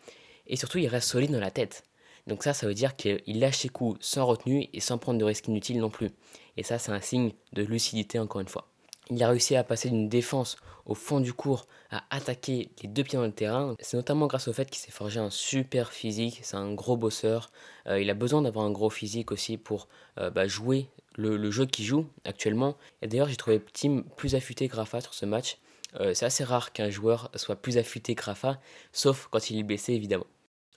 Et 0.48 0.56
surtout, 0.56 0.80
il 0.80 0.88
reste 0.88 1.10
solide 1.10 1.34
dans 1.34 1.40
la 1.40 1.52
tête. 1.52 1.84
Donc 2.26 2.42
ça, 2.42 2.56
ça 2.56 2.66
veut 2.66 2.74
dire 2.74 2.96
qu'il 2.96 3.22
lâche 3.28 3.58
ses 3.58 3.70
coups 3.70 4.04
sans 4.04 4.26
retenue 4.26 4.68
et 4.74 4.80
sans 4.80 4.98
prendre 4.98 5.20
de 5.20 5.24
risques 5.24 5.50
inutiles 5.50 5.78
non 5.78 5.92
plus. 5.92 6.10
Et 6.58 6.64
ça, 6.64 6.80
c'est 6.80 6.92
un 6.92 7.00
signe 7.00 7.34
de 7.54 7.62
lucidité 7.62 8.18
encore 8.18 8.42
une 8.42 8.48
fois. 8.48 8.68
Il 9.10 9.24
a 9.24 9.30
réussi 9.30 9.56
à 9.56 9.64
passer 9.64 9.90
d'une 9.90 10.10
défense 10.10 10.58
au 10.86 10.96
fond 10.96 11.20
du 11.20 11.34
cours 11.34 11.68
à 11.92 12.04
attaquer 12.10 12.70
les 12.82 12.90
deux 12.90 13.04
pieds 13.04 13.18
dans 13.18 13.26
le 13.26 13.32
terrain. 13.32 13.76
C'est 13.80 13.98
notamment 13.98 14.28
grâce 14.28 14.48
au 14.48 14.54
fait 14.54 14.70
qu'il 14.70 14.80
s'est 14.80 14.92
forgé 14.92 15.20
un 15.20 15.30
super 15.30 15.92
physique. 15.92 16.40
C'est 16.44 16.58
un 16.58 16.74
gros 16.74 16.98
bosseur. 16.98 17.50
Euh, 17.88 18.02
il 18.02 18.10
a 18.10 18.14
besoin 18.14 18.42
d'avoir 18.42 18.66
un 18.66 18.72
gros 18.72 18.90
physique 18.90 19.32
aussi 19.32 19.58
pour 19.58 19.88
euh, 20.20 20.30
bah, 20.30 20.48
jouer 20.48 20.90
le, 21.16 21.52
jeu 21.52 21.66
qu'il 21.66 21.86
joue 21.86 22.08
actuellement. 22.26 22.76
Et 23.02 23.08
d'ailleurs, 23.08 23.30
j'ai 23.30 23.36
trouvé 23.36 23.62
Tim 23.74 24.04
plus 24.16 24.36
affûté 24.36 24.68
que 24.68 24.76
Rafa 24.76 25.02
sur 25.02 25.14
ce 25.14 25.26
match. 25.26 25.58
Euh, 26.00 26.14
c'est 26.14 26.26
assez 26.26 26.44
rare 26.44 26.74
qu'un 26.74 26.90
joueur 26.90 27.32
soit 27.36 27.56
plus 27.56 27.78
affûté 27.78 28.14
que 28.14 28.24
Rafa, 28.24 28.60
sauf 28.92 29.28
quand 29.32 29.50
il 29.50 29.60
est 29.60 29.64
blessé 29.64 29.94
évidemment. 29.94 30.28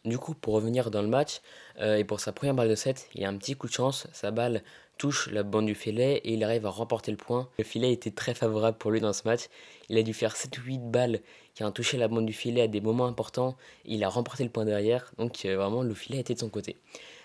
Du 0.05 0.17
coup, 0.17 0.35
pour 0.35 0.55
revenir 0.55 0.91
dans 0.91 1.03
le 1.03 1.09
match, 1.09 1.41
euh, 1.81 1.97
et 1.97 2.05
pour 2.05 2.21
sa 2.21 2.33
première 2.33 2.55
balle 2.55 2.71
de 2.71 2.75
7, 2.75 3.11
il 3.15 3.25
a 3.25 3.29
un 3.29 3.37
petit 3.37 3.55
coup 3.55 3.67
de 3.67 3.73
chance, 3.73 4.07
sa 4.13 4.31
balle 4.31 4.63
touche 4.97 5.31
la 5.31 5.43
bande 5.43 5.67
du 5.67 5.75
filet 5.75 6.17
et 6.25 6.35
il 6.35 6.45
arrive 6.45 6.67
à 6.67 6.71
remporter 6.71 7.11
le 7.11 7.17
point. 7.17 7.49
Le 7.59 7.65
filet 7.65 7.93
était 7.93 8.11
très 8.11 8.35
favorable 8.35 8.77
pour 8.77 8.91
lui 8.91 9.01
dans 9.01 9.15
ce 9.15 9.23
match. 9.27 9.43
Il 9.89 9.97
a 9.97 10.03
dû 10.03 10.13
faire 10.13 10.37
7 10.37 10.59
ou 10.59 10.63
8 10.63 10.79
balles 10.91 11.21
qui 11.55 11.65
ont 11.65 11.73
touché 11.73 11.97
la 11.97 12.07
bande 12.09 12.27
du 12.27 12.35
filet 12.35 12.63
à 12.63 12.69
des 12.69 12.83
moments 12.83 13.07
importants. 13.07 13.57
Il 13.87 14.05
a 14.05 14.09
remporté 14.11 14.45
le 14.45 14.51
point 14.51 14.67
derrière, 14.67 15.11
donc 15.17 15.45
euh, 15.45 15.57
vraiment 15.57 15.83
le 15.83 15.95
filet 15.95 16.19
était 16.19 16.35
de 16.35 16.39
son 16.39 16.51
côté. 16.51 16.77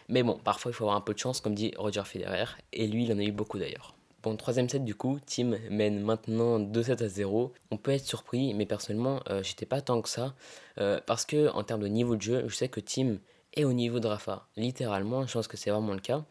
Mais 0.08 0.24
bon, 0.24 0.38
parfois 0.41 0.72
il 0.72 0.74
faut 0.74 0.86
avoir 0.86 0.98
un 0.98 1.01
peu 1.01 1.13
de 1.13 1.20
chance, 1.20 1.41
comme 1.41 1.55
dit 1.55 1.74
Roger 1.77 2.03
Federer, 2.05 2.46
et 2.72 2.88
lui 2.88 3.05
il 3.05 3.13
en 3.13 3.20
a 3.20 3.24
eu 3.24 3.32
beaucoup 3.32 3.58
d'ailleurs. 3.58 3.94
Troisième 4.34 4.67
set 4.70 4.84
du 4.84 4.96
coup, 4.96 5.20
Tim 5.25 5.58
mène 5.70 6.00
maintenant 6.01 6.60
2-7 6.60 7.03
à 7.03 7.08
0. 7.08 7.53
On 7.70 7.77
peut 7.77 7.91
être 7.91 8.05
surpris, 8.05 8.53
mais 8.53 8.65
personnellement, 8.65 9.22
euh, 9.29 9.44
j'étais 9.44 9.67
pas 9.67 9.82
tant 9.82 10.01
que 10.01 10.10
ça. 10.10 10.34
Euh, 10.79 11.00
parce 11.05 11.25
que 11.25 11.50
en 11.50 11.63
termes 11.63 11.82
de 11.82 11.88
niveau 11.88 12.15
de 12.15 12.22
jeu, 12.22 12.44
je 12.48 12.55
sais 12.55 12.67
que 12.67 12.79
Tim 12.79 13.17
est 13.53 13.63
au 13.63 13.74
niveau 13.74 14.00
de 14.00 14.08
Rafa. 14.08 14.48
Littéralement, 14.58 15.27
je 15.27 15.34
pense 15.34 15.48
que 15.48 15.58
c'est 15.58 15.70
vraiment 15.70 15.94
le 15.94 16.00
cas. 16.00 16.24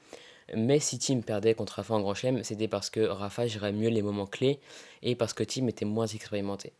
Mais 0.55 0.81
si 0.81 0.99
Tim 0.99 1.21
perdait 1.21 1.55
contre 1.55 1.75
Rafa 1.75 1.95
en 1.95 2.01
Grand 2.01 2.15
Chelem, 2.15 2.43
c'était 2.43 2.69
parce 2.69 2.91
que 2.91 3.01
Rafa 3.01 3.47
gérait 3.47 3.73
mieux 3.73 3.89
les 3.89 4.03
moments 4.03 4.27
clés 4.27 4.61
et 5.03 5.15
parce 5.15 5.33
que 5.33 5.45
Tim 5.45 5.69
était 5.69 5.87
moins 5.87 6.07
expérimenté. 6.07 6.73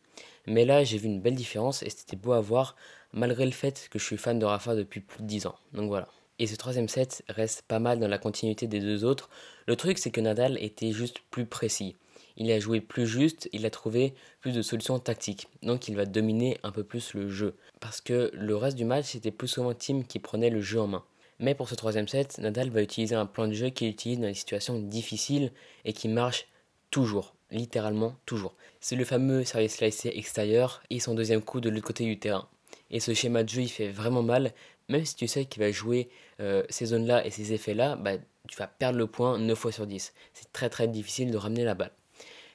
Mais 0.47 0.65
là, 0.65 0.85
j'ai 0.85 0.99
vu 0.99 1.07
une 1.07 1.21
belle 1.21 1.35
différence 1.35 1.83
et 1.83 1.91
c'était 1.91 2.17
beau 2.17 2.33
à 2.33 2.41
voir, 2.41 2.77
malgré 3.13 3.47
le 3.47 3.53
fait 3.53 3.89
que 3.91 3.99
je 3.99 4.05
suis 4.05 4.19
fan 4.19 4.39
de 4.39 4.45
Rafa 4.45 4.75
depuis 4.75 5.01
plus 5.01 5.23
de 5.23 5.29
10 5.29 5.47
ans. 5.47 5.57
Donc 5.73 5.89
voilà. 5.89 6.09
Et 6.39 6.47
ce 6.47 6.57
troisième 6.57 6.89
set 6.89 7.23
reste 7.29 7.63
pas 7.63 7.79
mal 7.79 8.01
dans 8.01 8.09
la 8.09 8.19
continuité 8.19 8.67
des 8.67 8.81
deux 8.81 9.05
autres. 9.05 9.29
Le 9.67 9.77
truc, 9.77 9.99
c'est 9.99 10.11
que 10.11 10.21
Nadal 10.21 10.59
était 10.61 10.93
juste 10.93 11.21
plus 11.31 11.47
précis. 11.47 11.95
Il 12.37 12.51
a 12.51 12.59
joué 12.59 12.81
plus 12.81 13.07
juste, 13.07 13.49
il 13.53 13.65
a 13.65 13.71
trouvé 13.71 14.15
plus 14.41 14.53
de 14.53 14.63
solutions 14.63 14.99
tactiques. 14.99 15.47
Donc 15.63 15.87
il 15.87 15.95
va 15.95 16.07
dominer 16.07 16.59
un 16.65 16.73
peu 16.73 16.83
plus 16.83 17.15
le 17.15 17.29
jeu. 17.29 17.55
Parce 17.81 18.01
que 18.01 18.31
le 18.35 18.57
reste 18.57 18.77
du 18.77 18.85
match, 18.85 19.07
c'était 19.07 19.31
plus 19.31 19.47
souvent 19.47 19.73
Tim 19.75 20.03
qui 20.03 20.19
prenait 20.19 20.51
le 20.51 20.61
jeu 20.61 20.81
en 20.81 20.89
main. 20.89 21.05
Mais 21.39 21.55
pour 21.55 21.69
ce 21.69 21.77
troisième 21.77 22.09
set, 22.09 22.39
Nadal 22.39 22.71
va 22.71 22.83
utiliser 22.83 23.15
un 23.15 23.27
plan 23.27 23.47
de 23.47 23.53
jeu 23.53 23.71
qu'il 23.71 23.89
utilise 23.89 24.19
dans 24.19 24.27
les 24.27 24.35
situations 24.35 24.79
difficiles 24.79 25.53
et 25.85 25.93
qui 25.93 26.09
marche 26.09 26.47
toujours, 26.91 27.35
littéralement 27.51 28.17
toujours. 28.27 28.55
C'est 28.81 28.97
le 28.97 29.05
fameux 29.05 29.45
service 29.45 29.77
slicé 29.77 30.13
extérieur 30.15 30.83
et 30.91 31.01
son 31.01 31.15
deuxième 31.15 31.43
coup 31.43 31.61
de 31.61 31.71
l'autre 31.71 31.87
côté 31.87 32.05
du 32.05 32.19
terrain. 32.19 32.49
Et 32.91 33.01
ce 33.01 33.15
schéma 33.15 33.43
de 33.43 33.49
jeu, 33.49 33.63
il 33.63 33.69
fait 33.69 33.89
vraiment 33.89 34.23
mal 34.23 34.53
même 34.89 35.05
si 35.05 35.17
tu 35.17 35.27
sais 35.27 35.45
qu'il 35.45 35.63
va 35.63 35.71
jouer 35.71 36.09
euh, 36.41 36.63
ces 36.69 36.87
zones-là 36.87 37.27
et 37.27 37.31
ces 37.31 37.53
effets-là, 37.53 37.97
bah, 37.97 38.17
tu 38.49 38.57
vas 38.57 38.67
perdre 38.67 38.99
le 38.99 39.07
point 39.07 39.39
9 39.39 39.59
fois 39.59 39.73
sur 39.73 39.87
10. 39.87 40.13
C'est 40.33 40.53
très 40.53 40.69
très 40.69 40.89
difficile 40.89 41.31
de 41.31 41.37
ramener 41.37 41.65
la 41.65 41.75
balle. 41.75 41.93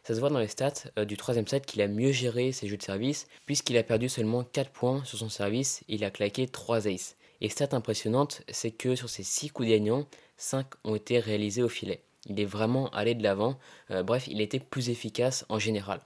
Ça 0.04 0.16
se 0.16 0.20
voit 0.20 0.30
dans 0.30 0.40
les 0.40 0.48
stats 0.48 0.90
euh, 0.98 1.06
du 1.06 1.18
troisième 1.18 1.48
set 1.48 1.66
qu'il 1.66 1.82
a 1.82 1.88
mieux 1.88 2.12
géré 2.12 2.52
ses 2.52 2.68
jeux 2.68 2.78
de 2.78 2.84
service, 2.84 3.28
puisqu'il 3.46 3.78
a 3.78 3.84
perdu 3.84 4.10
seulement 4.10 4.44
4 4.44 4.72
points 4.72 5.04
sur 5.06 5.18
son 5.18 5.30
service 5.30 5.84
et 5.88 5.96
il 5.96 6.04
a 6.04 6.12
claqué 6.12 6.48
3 6.48 6.88
aces. 6.88 7.16
Et 7.42 7.50
stat 7.50 7.70
impressionnante, 7.72 8.42
c'est 8.50 8.72
que 8.72 8.96
sur 8.96 9.10
ses 9.10 9.24
6 9.24 9.50
coups 9.52 9.70
gagnants, 9.70 10.08
5 10.38 10.66
ont 10.84 10.96
été 10.96 11.20
réalisés 11.20 11.64
au 11.64 11.70
filet. 11.70 12.04
il 12.26 12.40
est 12.40 12.46
vraiment 12.46 12.90
allé 12.90 13.16
de 13.16 13.24
l'avant. 13.24 13.58
Euh, 13.92 14.04
bref, 14.04 14.28
il 14.28 14.42
était 14.42 14.60
plus 14.60 14.90
efficace 14.90 15.46
en 15.50 15.60
général. 15.60 16.02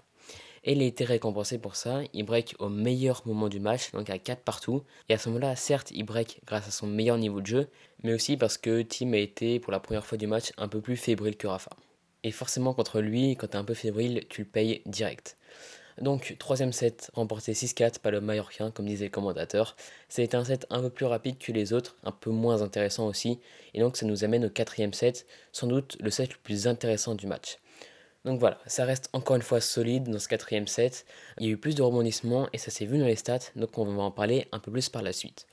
Et 0.64 0.74
il 0.74 0.82
a 0.82 0.86
été 0.86 1.04
récompensé 1.04 1.58
pour 1.58 1.76
ça. 1.76 2.02
Il 2.14 2.24
break 2.24 2.56
au 2.60 2.70
meilleur 2.70 3.22
moment 3.26 3.50
du 3.50 3.60
match, 3.60 3.92
donc 3.92 4.10
à 4.10 4.18
4 4.18 4.44
partout. 4.44 4.84
Et 5.10 5.14
à 5.14 5.18
ce 5.18 5.30
moment-là, 5.30 5.56
certes, 5.56 5.92
il 5.92 6.04
break 6.04 6.40
grâce 6.46 6.68
à 6.68 6.72
son 6.72 6.88
meilleur 6.88 7.18
niveau 7.18 7.42
de 7.42 7.48
jeu, 7.48 7.68
mais 8.04 8.14
aussi 8.14 8.38
parce 8.38 8.58
que 8.58 8.82
Tim 8.82 9.14
a 9.14 9.18
été, 9.18 9.60
pour 9.60 9.72
la 9.72 9.80
première 9.80 10.06
fois 10.06 10.18
du 10.18 10.28
match, 10.28 10.52
un 10.58 10.68
peu 10.68 10.80
plus 10.80 10.96
fébrile 10.96 11.36
que 11.36 11.48
Rafa. 11.48 11.72
Et 12.24 12.32
forcément, 12.32 12.74
contre 12.74 13.02
lui, 13.02 13.36
quand 13.36 13.48
t'es 13.48 13.58
un 13.58 13.66
peu 13.66 13.74
fébrile, 13.74 14.26
tu 14.30 14.44
le 14.44 14.48
payes 14.48 14.82
direct. 14.86 15.36
Donc, 16.02 16.36
troisième 16.40 16.74
set, 16.74 17.12
remporté 17.14 17.54
6-4 17.54 18.00
par 18.00 18.12
le 18.12 18.22
Mallorquin, 18.22 18.72
comme 18.72 18.88
disait 18.88 19.06
le 19.06 19.12
commentateur. 19.12 19.76
C'était 20.10 20.36
un 20.36 20.44
set 20.44 20.66
un 20.70 20.82
peu 20.82 20.90
plus 20.90 21.06
rapide 21.06 21.38
que 21.38 21.52
les 21.52 21.74
autres, 21.74 21.98
un 22.04 22.12
peu 22.12 22.32
moins 22.32 22.62
intéressant 22.62 23.08
aussi. 23.08 23.40
Et 23.74 23.80
donc, 23.80 23.98
ça 23.98 24.06
nous 24.06 24.24
amène 24.24 24.46
au 24.46 24.50
quatrième 24.50 24.94
set, 24.94 25.28
sans 25.52 25.68
doute 25.68 25.98
le 26.00 26.10
set 26.10 26.32
le 26.32 26.38
plus 26.42 26.68
intéressant 26.68 27.14
du 27.16 27.28
match. 27.28 27.60
Donc 28.26 28.40
voilà, 28.40 28.58
ça 28.68 28.86
reste 28.86 29.10
encore 29.12 29.36
une 29.36 29.42
fois 29.42 29.60
solide 29.60 30.10
dans 30.10 30.20
ce 30.20 30.30
quatrième 30.30 30.68
set. 30.68 31.06
Il 31.40 31.46
y 31.46 31.50
a 31.50 31.52
eu 31.52 31.58
plus 31.58 31.76
de 31.76 31.82
rebondissements 31.82 32.48
et 32.54 32.58
ça 32.58 32.72
s'est 32.72 32.86
vu 32.86 32.98
dans 32.98 33.06
les 33.06 33.18
stats, 33.18 33.52
donc 33.56 33.78
on 33.78 33.86
va 33.86 34.04
en 34.04 34.12
parler 34.12 34.48
un 34.54 34.60
peu 34.60 34.72
plus 34.72 34.88
par 34.88 35.02
la 35.02 35.12
suite. 35.12 35.46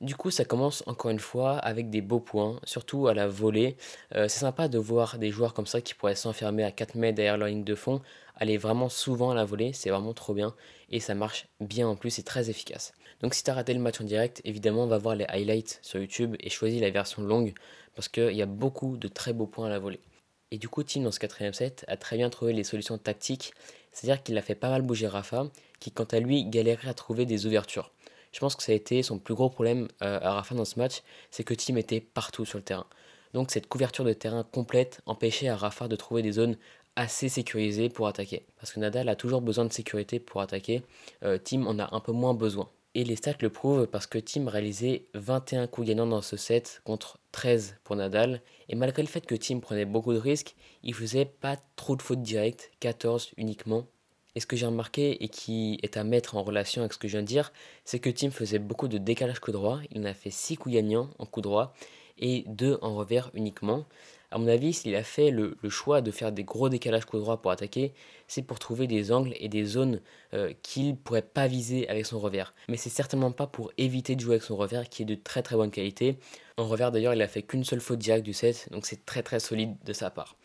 Du 0.00 0.16
coup, 0.16 0.30
ça 0.30 0.46
commence 0.46 0.82
encore 0.86 1.10
une 1.10 1.20
fois 1.20 1.58
avec 1.58 1.90
des 1.90 2.00
beaux 2.00 2.20
points, 2.20 2.58
surtout 2.64 3.06
à 3.06 3.12
la 3.12 3.28
volée. 3.28 3.76
Euh, 4.14 4.28
c'est 4.28 4.40
sympa 4.40 4.66
de 4.66 4.78
voir 4.78 5.18
des 5.18 5.30
joueurs 5.30 5.52
comme 5.52 5.66
ça 5.66 5.82
qui 5.82 5.92
pourraient 5.92 6.14
s'enfermer 6.14 6.64
à 6.64 6.72
4 6.72 6.94
mètres 6.94 7.16
derrière 7.16 7.36
leur 7.36 7.48
ligne 7.48 7.64
de 7.64 7.74
fond, 7.74 8.00
aller 8.34 8.56
vraiment 8.56 8.88
souvent 8.88 9.30
à 9.30 9.34
la 9.34 9.44
volée, 9.44 9.72
c'est 9.74 9.90
vraiment 9.90 10.14
trop 10.14 10.32
bien 10.32 10.54
et 10.88 11.00
ça 11.00 11.14
marche 11.14 11.48
bien 11.60 11.86
en 11.86 11.96
plus, 11.96 12.10
c'est 12.10 12.22
très 12.22 12.48
efficace. 12.50 12.94
Donc 13.20 13.34
si 13.34 13.44
tu 13.44 13.50
as 13.50 13.54
raté 13.54 13.74
le 13.74 13.80
match 13.80 14.00
en 14.00 14.04
direct, 14.04 14.40
évidemment, 14.44 14.84
on 14.84 14.86
va 14.86 14.98
voir 14.98 15.14
les 15.14 15.26
highlights 15.28 15.78
sur 15.82 16.00
YouTube 16.00 16.34
et 16.40 16.48
choisis 16.48 16.80
la 16.80 16.90
version 16.90 17.22
longue 17.22 17.52
parce 17.94 18.08
qu'il 18.08 18.32
y 18.32 18.42
a 18.42 18.46
beaucoup 18.46 18.96
de 18.96 19.06
très 19.06 19.34
beaux 19.34 19.46
points 19.46 19.66
à 19.66 19.70
la 19.70 19.78
volée. 19.78 20.00
Et 20.52 20.58
du 20.58 20.68
coup, 20.68 20.82
Tim, 20.82 21.02
dans 21.02 21.12
ce 21.12 21.20
quatrième 21.20 21.52
set, 21.52 21.84
a 21.88 21.96
très 21.96 22.16
bien 22.16 22.28
trouvé 22.28 22.52
les 22.52 22.64
solutions 22.64 22.98
tactiques, 22.98 23.52
c'est-à-dire 23.92 24.22
qu'il 24.22 24.36
a 24.36 24.42
fait 24.42 24.54
pas 24.54 24.68
mal 24.68 24.82
bouger 24.82 25.06
Rafa, 25.06 25.46
qui 25.78 25.92
quant 25.92 26.04
à 26.04 26.18
lui 26.18 26.44
galérait 26.44 26.88
à 26.88 26.94
trouver 26.94 27.24
des 27.24 27.46
ouvertures. 27.46 27.92
Je 28.32 28.40
pense 28.40 28.56
que 28.56 28.62
ça 28.62 28.72
a 28.72 28.74
été 28.74 29.02
son 29.02 29.18
plus 29.18 29.34
gros 29.34 29.48
problème 29.48 29.88
euh, 30.02 30.18
à 30.20 30.34
Rafa 30.34 30.54
dans 30.54 30.64
ce 30.64 30.78
match, 30.78 31.02
c'est 31.30 31.44
que 31.44 31.54
Tim 31.54 31.76
était 31.76 32.00
partout 32.00 32.44
sur 32.44 32.58
le 32.58 32.64
terrain. 32.64 32.86
Donc 33.32 33.50
cette 33.50 33.68
couverture 33.68 34.04
de 34.04 34.12
terrain 34.12 34.44
complète 34.44 35.00
empêchait 35.06 35.48
à 35.48 35.56
Rafa 35.56 35.88
de 35.88 35.96
trouver 35.96 36.22
des 36.22 36.32
zones 36.32 36.56
assez 36.96 37.28
sécurisées 37.28 37.88
pour 37.88 38.08
attaquer. 38.08 38.44
Parce 38.58 38.72
que 38.72 38.80
Nadal 38.80 39.08
a 39.08 39.16
toujours 39.16 39.40
besoin 39.40 39.64
de 39.64 39.72
sécurité 39.72 40.18
pour 40.18 40.40
attaquer, 40.40 40.82
euh, 41.22 41.38
Tim 41.42 41.66
en 41.66 41.78
a 41.78 41.94
un 41.94 42.00
peu 42.00 42.12
moins 42.12 42.34
besoin. 42.34 42.68
Et 42.96 43.04
les 43.04 43.14
stats 43.14 43.34
le 43.40 43.50
prouvent 43.50 43.86
parce 43.86 44.08
que 44.08 44.18
Tim 44.18 44.48
réalisait 44.48 45.06
21 45.14 45.68
coups 45.68 45.86
gagnants 45.86 46.08
dans 46.08 46.22
ce 46.22 46.36
set 46.36 46.80
contre 46.84 47.18
13 47.30 47.76
pour 47.84 47.94
Nadal. 47.94 48.42
Et 48.68 48.74
malgré 48.74 49.02
le 49.02 49.08
fait 49.08 49.24
que 49.24 49.36
Tim 49.36 49.60
prenait 49.60 49.84
beaucoup 49.84 50.12
de 50.12 50.18
risques, 50.18 50.56
il 50.82 50.94
faisait 50.94 51.24
pas 51.24 51.56
trop 51.76 51.94
de 51.94 52.02
fautes 52.02 52.22
directes, 52.22 52.72
14 52.80 53.30
uniquement. 53.36 53.86
Et 54.34 54.40
ce 54.40 54.46
que 54.46 54.56
j'ai 54.56 54.66
remarqué 54.66 55.22
et 55.22 55.28
qui 55.28 55.78
est 55.82 55.96
à 55.96 56.04
mettre 56.04 56.36
en 56.36 56.42
relation 56.42 56.82
avec 56.82 56.92
ce 56.92 56.98
que 56.98 57.06
je 57.06 57.12
viens 57.12 57.22
de 57.22 57.26
dire, 57.28 57.52
c'est 57.84 58.00
que 58.00 58.10
Tim 58.10 58.30
faisait 58.30 58.58
beaucoup 58.58 58.88
de 58.88 58.98
décalage 58.98 59.38
coup 59.38 59.52
droit. 59.52 59.78
Il 59.92 60.00
en 60.00 60.04
a 60.04 60.14
fait 60.14 60.30
6 60.30 60.56
coups 60.56 60.74
gagnants 60.74 61.10
en 61.18 61.26
coup 61.26 61.40
droit 61.40 61.74
et 62.20 62.44
2 62.46 62.78
en 62.82 62.94
revers 62.94 63.30
uniquement. 63.34 63.86
À 64.32 64.38
mon 64.38 64.46
avis, 64.46 64.72
s'il 64.72 64.94
a 64.94 65.02
fait 65.02 65.32
le, 65.32 65.56
choix 65.68 66.00
de 66.02 66.12
faire 66.12 66.30
des 66.30 66.44
gros 66.44 66.68
décalages 66.68 67.04
coup 67.04 67.18
droit 67.18 67.42
pour 67.42 67.50
attaquer, 67.50 67.92
c'est 68.28 68.42
pour 68.42 68.60
trouver 68.60 68.86
des 68.86 69.10
angles 69.10 69.34
et 69.40 69.48
des 69.48 69.64
zones 69.64 70.00
euh, 70.34 70.52
qu'il 70.62 70.96
pourrait 70.96 71.22
pas 71.22 71.48
viser 71.48 71.88
avec 71.88 72.06
son 72.06 72.20
revers. 72.20 72.54
Mais 72.68 72.76
c'est 72.76 72.90
certainement 72.90 73.32
pas 73.32 73.48
pour 73.48 73.72
éviter 73.76 74.14
de 74.14 74.20
jouer 74.20 74.34
avec 74.34 74.44
son 74.44 74.56
revers 74.56 74.88
qui 74.88 75.02
est 75.02 75.06
de 75.06 75.16
très 75.16 75.42
très 75.42 75.56
bonne 75.56 75.72
qualité. 75.72 76.16
En 76.56 76.68
revers 76.68 76.92
d'ailleurs, 76.92 77.14
il 77.14 77.22
a 77.22 77.28
fait 77.28 77.42
qu'une 77.42 77.64
seule 77.64 77.80
faute 77.80 77.98
directe 77.98 78.24
du 78.24 78.32
set, 78.32 78.68
donc 78.70 78.86
c'est 78.86 79.04
très 79.04 79.24
très 79.24 79.40
solide 79.40 79.74
de 79.84 79.92
sa 79.92 80.10
part. 80.10 80.36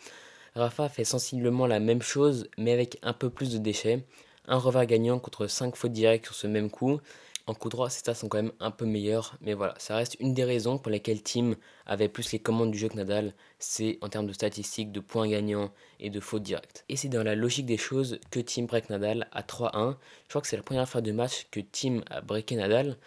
Rafa 0.55 0.89
fait 0.89 1.03
sensiblement 1.03 1.67
la 1.67 1.79
même 1.79 2.01
chose, 2.01 2.49
mais 2.57 2.71
avec 2.71 2.97
un 3.03 3.13
peu 3.13 3.29
plus 3.29 3.51
de 3.51 3.59
déchets. 3.59 4.03
Un 4.47 4.57
revers 4.57 4.85
gagnant 4.85 5.19
contre 5.19 5.47
5 5.47 5.75
fautes 5.75 5.91
directes 5.91 6.25
sur 6.25 6.35
ce 6.35 6.47
même 6.47 6.69
coup, 6.69 7.01
en 7.47 7.53
coup 7.53 7.69
droit, 7.69 7.89
ces 7.89 7.99
stats 7.99 8.15
sont 8.15 8.27
quand 8.27 8.41
même 8.41 8.51
un 8.59 8.71
peu 8.71 8.85
meilleurs, 8.85 9.37
mais 9.41 9.53
voilà, 9.53 9.75
ça 9.77 9.95
reste 9.95 10.17
une 10.19 10.33
des 10.33 10.43
raisons 10.43 10.77
pour 10.77 10.91
lesquelles 10.91 11.21
Tim 11.21 11.55
avait 11.85 12.09
plus 12.09 12.31
les 12.31 12.39
commandes 12.39 12.71
du 12.71 12.77
jeu 12.77 12.89
que 12.89 12.95
Nadal, 12.95 13.33
c'est 13.59 13.99
en 14.01 14.09
termes 14.09 14.25
de 14.25 14.33
statistiques, 14.33 14.91
de 14.91 14.99
points 14.99 15.27
gagnants 15.27 15.71
et 15.99 16.09
de 16.09 16.19
fautes 16.19 16.43
directes. 16.43 16.85
Et 16.89 16.95
c'est 16.95 17.09
dans 17.09 17.23
la 17.23 17.35
logique 17.35 17.67
des 17.67 17.77
choses 17.77 18.19
que 18.31 18.39
Tim 18.39 18.63
break 18.63 18.89
Nadal 18.89 19.27
à 19.31 19.43
3-1. 19.43 19.95
Je 20.23 20.29
crois 20.29 20.41
que 20.41 20.47
c'est 20.47 20.57
la 20.57 20.63
première 20.63 20.89
fois 20.89 21.01
de 21.01 21.11
match 21.11 21.47
que 21.51 21.59
Tim 21.59 22.01
a 22.09 22.21
breaké 22.21 22.55
Nadal. 22.55 22.97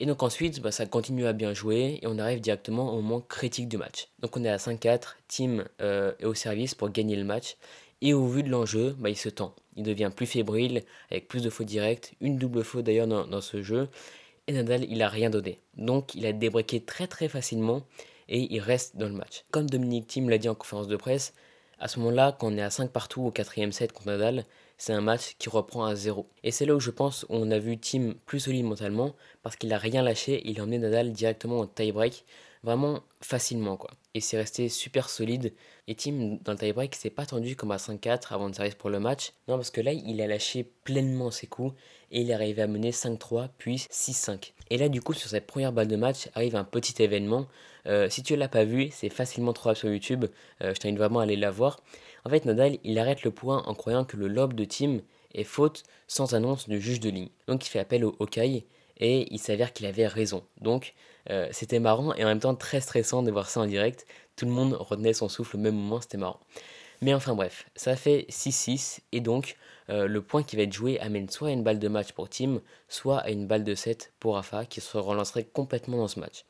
Et 0.00 0.06
donc 0.06 0.22
ensuite, 0.22 0.60
bah, 0.60 0.70
ça 0.70 0.86
continue 0.86 1.26
à 1.26 1.32
bien 1.32 1.52
jouer 1.54 1.98
et 2.02 2.06
on 2.06 2.18
arrive 2.18 2.40
directement 2.40 2.92
au 2.92 3.00
moment 3.00 3.20
critique 3.20 3.68
du 3.68 3.78
match. 3.78 4.08
Donc 4.20 4.36
on 4.36 4.44
est 4.44 4.48
à 4.48 4.56
5-4, 4.56 5.16
Tim 5.26 5.64
euh, 5.80 6.12
est 6.20 6.24
au 6.24 6.34
service 6.34 6.74
pour 6.74 6.90
gagner 6.90 7.16
le 7.16 7.24
match. 7.24 7.56
Et 8.00 8.14
au 8.14 8.26
vu 8.26 8.42
de 8.42 8.50
l'enjeu, 8.50 8.94
bah, 8.98 9.10
il 9.10 9.16
se 9.16 9.28
tend. 9.28 9.54
Il 9.76 9.82
devient 9.82 10.10
plus 10.14 10.26
fébrile, 10.26 10.82
avec 11.10 11.28
plus 11.28 11.42
de 11.42 11.50
fautes 11.50 11.66
directes, 11.66 12.12
une 12.20 12.36
double 12.36 12.64
faute 12.64 12.84
d'ailleurs 12.84 13.06
dans, 13.06 13.40
ce 13.40 13.62
jeu. 13.62 13.88
Et 14.46 14.52
Nadal, 14.52 14.84
il 14.88 15.02
a 15.02 15.08
rien 15.08 15.30
donné. 15.30 15.60
Donc 15.76 16.14
il 16.14 16.26
a 16.26 16.32
débriqué 16.32 16.80
très 16.80 17.06
très 17.06 17.28
facilement 17.28 17.82
et 18.28 18.52
il 18.54 18.60
reste 18.60 18.96
dans 18.96 19.08
le 19.08 19.14
match. 19.14 19.44
Comme 19.50 19.68
Dominique 19.68 20.06
Thiem 20.06 20.28
l'a 20.28 20.38
dit 20.38 20.48
en 20.48 20.54
conférence 20.54 20.88
de 20.88 20.96
presse, 20.96 21.34
à 21.78 21.86
ce 21.86 22.00
moment-là, 22.00 22.36
quand 22.38 22.52
on 22.52 22.56
est 22.56 22.62
à 22.62 22.70
5 22.70 22.90
partout 22.90 23.22
au 23.22 23.30
quatrième 23.30 23.72
set 23.72 23.92
contre 23.92 24.08
Nadal, 24.08 24.44
c'est 24.78 24.92
un 24.92 25.00
match 25.00 25.36
qui 25.38 25.48
reprend 25.48 25.84
à 25.84 25.94
0. 25.94 26.26
Et 26.42 26.50
c'est 26.50 26.66
là 26.66 26.74
où 26.74 26.80
je 26.80 26.90
pense 26.90 27.26
on 27.28 27.50
a 27.50 27.58
vu 27.58 27.78
Tim 27.78 28.14
plus 28.26 28.40
solide 28.40 28.64
mentalement 28.64 29.14
parce 29.42 29.56
qu'il 29.56 29.72
a 29.72 29.78
rien 29.78 30.02
lâché, 30.02 30.42
il 30.44 30.58
a 30.60 30.62
emmené 30.62 30.78
Nadal 30.78 31.12
directement 31.12 31.58
au 31.58 31.66
tie-break 31.66 32.24
vraiment 32.62 33.00
facilement 33.20 33.76
quoi. 33.76 33.90
Et 34.14 34.20
c'est 34.20 34.36
resté 34.36 34.68
super 34.68 35.10
solide. 35.10 35.52
Et 35.86 35.94
Tim, 35.94 36.38
dans 36.42 36.52
le 36.52 36.58
tie-break, 36.58 36.94
s'est 36.94 37.10
pas 37.10 37.26
tendu 37.26 37.54
comme 37.56 37.70
à 37.70 37.76
5-4 37.76 38.32
avant 38.34 38.50
de 38.50 38.54
service 38.54 38.74
pour 38.74 38.90
le 38.90 38.98
match. 38.98 39.32
Non, 39.46 39.56
parce 39.56 39.70
que 39.70 39.80
là, 39.80 39.92
il 39.92 40.20
a 40.20 40.26
lâché 40.26 40.64
pleinement 40.84 41.30
ses 41.30 41.46
coups 41.46 41.74
et 42.10 42.22
il 42.22 42.30
est 42.30 42.34
arrivé 42.34 42.62
à 42.62 42.66
mener 42.66 42.90
5-3 42.90 43.48
puis 43.58 43.76
6-5. 43.76 44.52
Et 44.70 44.78
là, 44.78 44.88
du 44.88 45.00
coup, 45.00 45.12
sur 45.12 45.30
cette 45.30 45.46
première 45.46 45.72
balle 45.72 45.88
de 45.88 45.96
match, 45.96 46.28
arrive 46.34 46.56
un 46.56 46.64
petit 46.64 47.00
événement. 47.02 47.46
Euh, 47.86 48.08
si 48.10 48.22
tu 48.22 48.34
l'as 48.34 48.48
pas 48.48 48.64
vu, 48.64 48.88
c'est 48.92 49.08
facilement 49.08 49.52
trouvable 49.52 49.78
sur 49.78 49.88
YouTube. 49.88 50.26
Euh, 50.62 50.74
je 50.74 50.80
t'invite 50.80 50.98
vraiment 50.98 51.20
à 51.20 51.22
aller 51.22 51.36
la 51.36 51.50
voir. 51.50 51.80
En 52.24 52.30
fait, 52.30 52.44
Nadal, 52.44 52.78
il 52.84 52.98
arrête 52.98 53.22
le 53.22 53.30
point 53.30 53.62
en 53.66 53.74
croyant 53.74 54.04
que 54.04 54.16
le 54.16 54.28
lob 54.28 54.54
de 54.54 54.64
Tim 54.64 54.98
est 55.34 55.44
faute 55.44 55.84
sans 56.06 56.34
annonce 56.34 56.68
du 56.68 56.80
juge 56.80 57.00
de 57.00 57.10
ligne. 57.10 57.28
Donc, 57.46 57.64
il 57.66 57.68
fait 57.68 57.78
appel 57.78 58.04
au 58.04 58.16
Hawkeye 58.20 58.64
et 58.98 59.32
il 59.32 59.38
s'avère 59.38 59.72
qu'il 59.72 59.86
avait 59.86 60.06
raison. 60.06 60.44
Donc 60.60 60.94
euh, 61.30 61.48
c'était 61.52 61.80
marrant 61.80 62.14
et 62.14 62.24
en 62.24 62.28
même 62.28 62.40
temps 62.40 62.54
très 62.54 62.80
stressant 62.80 63.22
de 63.22 63.30
voir 63.30 63.48
ça 63.48 63.60
en 63.60 63.66
direct. 63.66 64.06
Tout 64.36 64.46
le 64.46 64.52
monde 64.52 64.74
retenait 64.74 65.12
son 65.12 65.28
souffle 65.28 65.56
au 65.56 65.60
même 65.60 65.74
moment, 65.74 66.00
c'était 66.00 66.18
marrant. 66.18 66.40
Mais 67.00 67.14
enfin 67.14 67.34
bref, 67.34 67.66
ça 67.76 67.94
fait 67.94 68.26
6-6 68.28 69.00
et 69.12 69.20
donc 69.20 69.56
euh, 69.88 70.08
le 70.08 70.20
point 70.20 70.42
qui 70.42 70.56
va 70.56 70.62
être 70.62 70.72
joué 70.72 70.98
amène 71.00 71.28
soit 71.28 71.48
à 71.48 71.52
une 71.52 71.62
balle 71.62 71.78
de 71.78 71.88
match 71.88 72.12
pour 72.12 72.28
Tim, 72.28 72.60
soit 72.88 73.18
à 73.18 73.30
une 73.30 73.46
balle 73.46 73.64
de 73.64 73.74
7 73.74 74.12
pour 74.18 74.34
Rafa 74.34 74.64
qui 74.64 74.80
se 74.80 74.96
relancerait 74.96 75.44
complètement 75.44 75.98
dans 75.98 76.08
ce 76.08 76.18
match. 76.18 76.44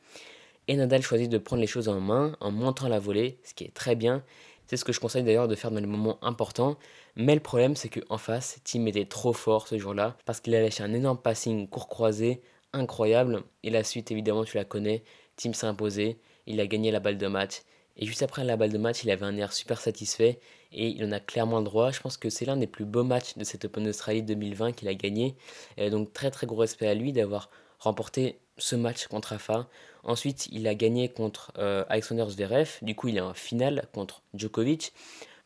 Et 0.67 0.75
Nadal 0.75 1.01
choisit 1.01 1.29
de 1.29 1.37
prendre 1.37 1.61
les 1.61 1.67
choses 1.67 1.87
en 1.87 1.99
main 1.99 2.35
en 2.39 2.51
montant 2.51 2.87
la 2.87 2.99
volée, 2.99 3.39
ce 3.43 3.53
qui 3.53 3.63
est 3.63 3.73
très 3.73 3.95
bien. 3.95 4.23
C'est 4.69 4.77
ce 4.77 4.85
que 4.85 4.93
je 4.93 4.99
conseille 4.99 5.23
d'ailleurs 5.23 5.47
de 5.47 5.55
faire 5.55 5.71
dans 5.71 5.79
les 5.79 5.87
moments 5.87 6.19
importants. 6.21 6.77
Mais 7.15 7.33
le 7.33 7.41
problème, 7.41 7.75
c'est 7.75 7.89
qu'en 7.89 8.19
face, 8.19 8.59
Tim 8.63 8.85
était 8.85 9.05
trop 9.05 9.33
fort 9.33 9.67
ce 9.67 9.79
jour-là 9.79 10.15
parce 10.25 10.41
qu'il 10.41 10.53
a 10.53 10.61
lâché 10.61 10.83
un 10.83 10.93
énorme 10.93 11.17
passing 11.17 11.67
court 11.67 11.87
croisé 11.87 12.39
incroyable. 12.71 13.41
Et 13.63 13.71
la 13.71 13.83
suite, 13.83 14.11
évidemment, 14.11 14.43
tu 14.43 14.57
la 14.57 14.65
connais. 14.65 15.03
Tim 15.37 15.53
s'est 15.53 15.65
imposé. 15.65 16.19
Il 16.45 16.59
a 16.59 16.67
gagné 16.67 16.91
la 16.91 16.99
balle 16.99 17.17
de 17.17 17.25
match. 17.25 17.63
Et 17.97 18.05
juste 18.05 18.21
après 18.21 18.43
la 18.43 18.57
balle 18.57 18.71
de 18.71 18.77
match, 18.77 19.03
il 19.03 19.09
avait 19.09 19.25
un 19.25 19.35
air 19.37 19.53
super 19.53 19.81
satisfait 19.81 20.39
et 20.71 20.89
il 20.89 21.03
en 21.03 21.11
a 21.11 21.19
clairement 21.19 21.57
le 21.57 21.65
droit. 21.65 21.89
Je 21.91 21.99
pense 21.99 22.17
que 22.17 22.29
c'est 22.29 22.45
l'un 22.45 22.55
des 22.55 22.67
plus 22.67 22.85
beaux 22.85 23.03
matchs 23.03 23.37
de 23.37 23.43
cette 23.43 23.65
Open 23.65 23.83
d'Australie 23.83 24.21
2020 24.21 24.73
qu'il 24.73 24.87
a 24.87 24.93
gagné. 24.93 25.35
Et 25.77 25.89
donc 25.89 26.13
très 26.13 26.29
très 26.29 26.45
gros 26.45 26.57
respect 26.57 26.87
à 26.87 26.93
lui 26.93 27.11
d'avoir 27.11 27.49
remporté 27.79 28.39
ce 28.57 28.75
match 28.75 29.07
contre 29.07 29.33
AFA. 29.33 29.67
Ensuite, 30.03 30.47
il 30.51 30.67
a 30.67 30.75
gagné 30.75 31.09
contre 31.09 31.51
euh, 31.57 31.83
Alexander 31.89 32.25
Zverev. 32.29 32.77
Du 32.81 32.95
coup, 32.95 33.07
il 33.07 33.17
est 33.17 33.21
en 33.21 33.33
finale 33.33 33.87
contre 33.93 34.21
Djokovic. 34.33 34.93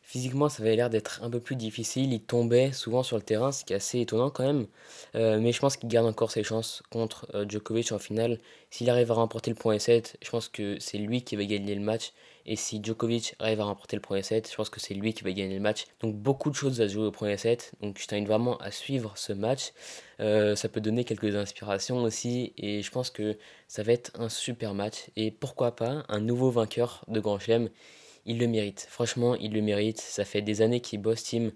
Physiquement, 0.02 0.50
ça 0.50 0.62
avait 0.62 0.76
l'air 0.76 0.90
d'être 0.90 1.22
un 1.22 1.30
peu 1.30 1.40
plus 1.40 1.56
difficile. 1.56 2.12
Il 2.12 2.20
tombait 2.20 2.72
souvent 2.72 3.02
sur 3.02 3.16
le 3.16 3.22
terrain, 3.22 3.52
ce 3.52 3.64
qui 3.64 3.72
est 3.72 3.76
assez 3.76 4.00
étonnant 4.00 4.30
quand 4.30 4.44
même. 4.44 4.66
Euh, 5.14 5.40
mais 5.40 5.50
je 5.50 5.60
pense 5.60 5.78
qu'il 5.78 5.88
garde 5.88 6.06
encore 6.06 6.30
ses 6.30 6.44
chances 6.44 6.82
contre 6.90 7.26
euh, 7.34 7.46
Djokovic 7.48 7.90
en 7.90 7.98
finale. 7.98 8.38
S'il 8.70 8.90
arrive 8.90 9.10
à 9.10 9.14
remporter 9.14 9.50
le 9.50 9.56
point 9.56 9.78
7, 9.78 10.18
je 10.22 10.30
pense 10.30 10.48
que 10.48 10.78
c'est 10.78 10.98
lui 10.98 11.22
qui 11.22 11.36
va 11.36 11.44
gagner 11.44 11.74
le 11.74 11.80
match. 11.80 12.12
Et 12.46 12.56
si 12.56 12.80
Djokovic 12.82 13.34
arrive 13.38 13.60
à 13.60 13.64
remporter 13.64 13.96
le 13.96 14.02
premier 14.02 14.22
set, 14.22 14.50
je 14.50 14.56
pense 14.56 14.68
que 14.68 14.78
c'est 14.78 14.94
lui 14.94 15.14
qui 15.14 15.24
va 15.24 15.32
gagner 15.32 15.54
le 15.54 15.60
match. 15.60 15.86
Donc 16.00 16.14
beaucoup 16.14 16.50
de 16.50 16.54
choses 16.54 16.80
à 16.80 16.88
jouer 16.88 17.06
au 17.06 17.10
premier 17.10 17.38
set. 17.38 17.72
Donc 17.80 17.98
je 17.98 18.06
t'invite 18.06 18.26
vraiment 18.26 18.58
à 18.58 18.70
suivre 18.70 19.12
ce 19.16 19.32
match. 19.32 19.72
Euh, 20.20 20.54
ça 20.54 20.68
peut 20.68 20.80
donner 20.80 21.04
quelques 21.04 21.34
inspirations 21.36 22.02
aussi. 22.02 22.52
Et 22.58 22.82
je 22.82 22.90
pense 22.90 23.10
que 23.10 23.38
ça 23.66 23.82
va 23.82 23.92
être 23.92 24.12
un 24.20 24.28
super 24.28 24.74
match. 24.74 25.10
Et 25.16 25.30
pourquoi 25.30 25.74
pas 25.74 26.04
un 26.08 26.20
nouveau 26.20 26.50
vainqueur 26.50 27.04
de 27.08 27.18
Grand 27.20 27.38
Chelem? 27.38 27.70
Il 28.26 28.38
le 28.38 28.46
mérite. 28.46 28.86
Franchement, 28.90 29.34
il 29.36 29.52
le 29.52 29.62
mérite. 29.62 30.00
Ça 30.00 30.24
fait 30.24 30.42
des 30.42 30.60
années 30.62 30.80
qu'il 30.80 31.00
bosse 31.00 31.22
Team. 31.22 31.52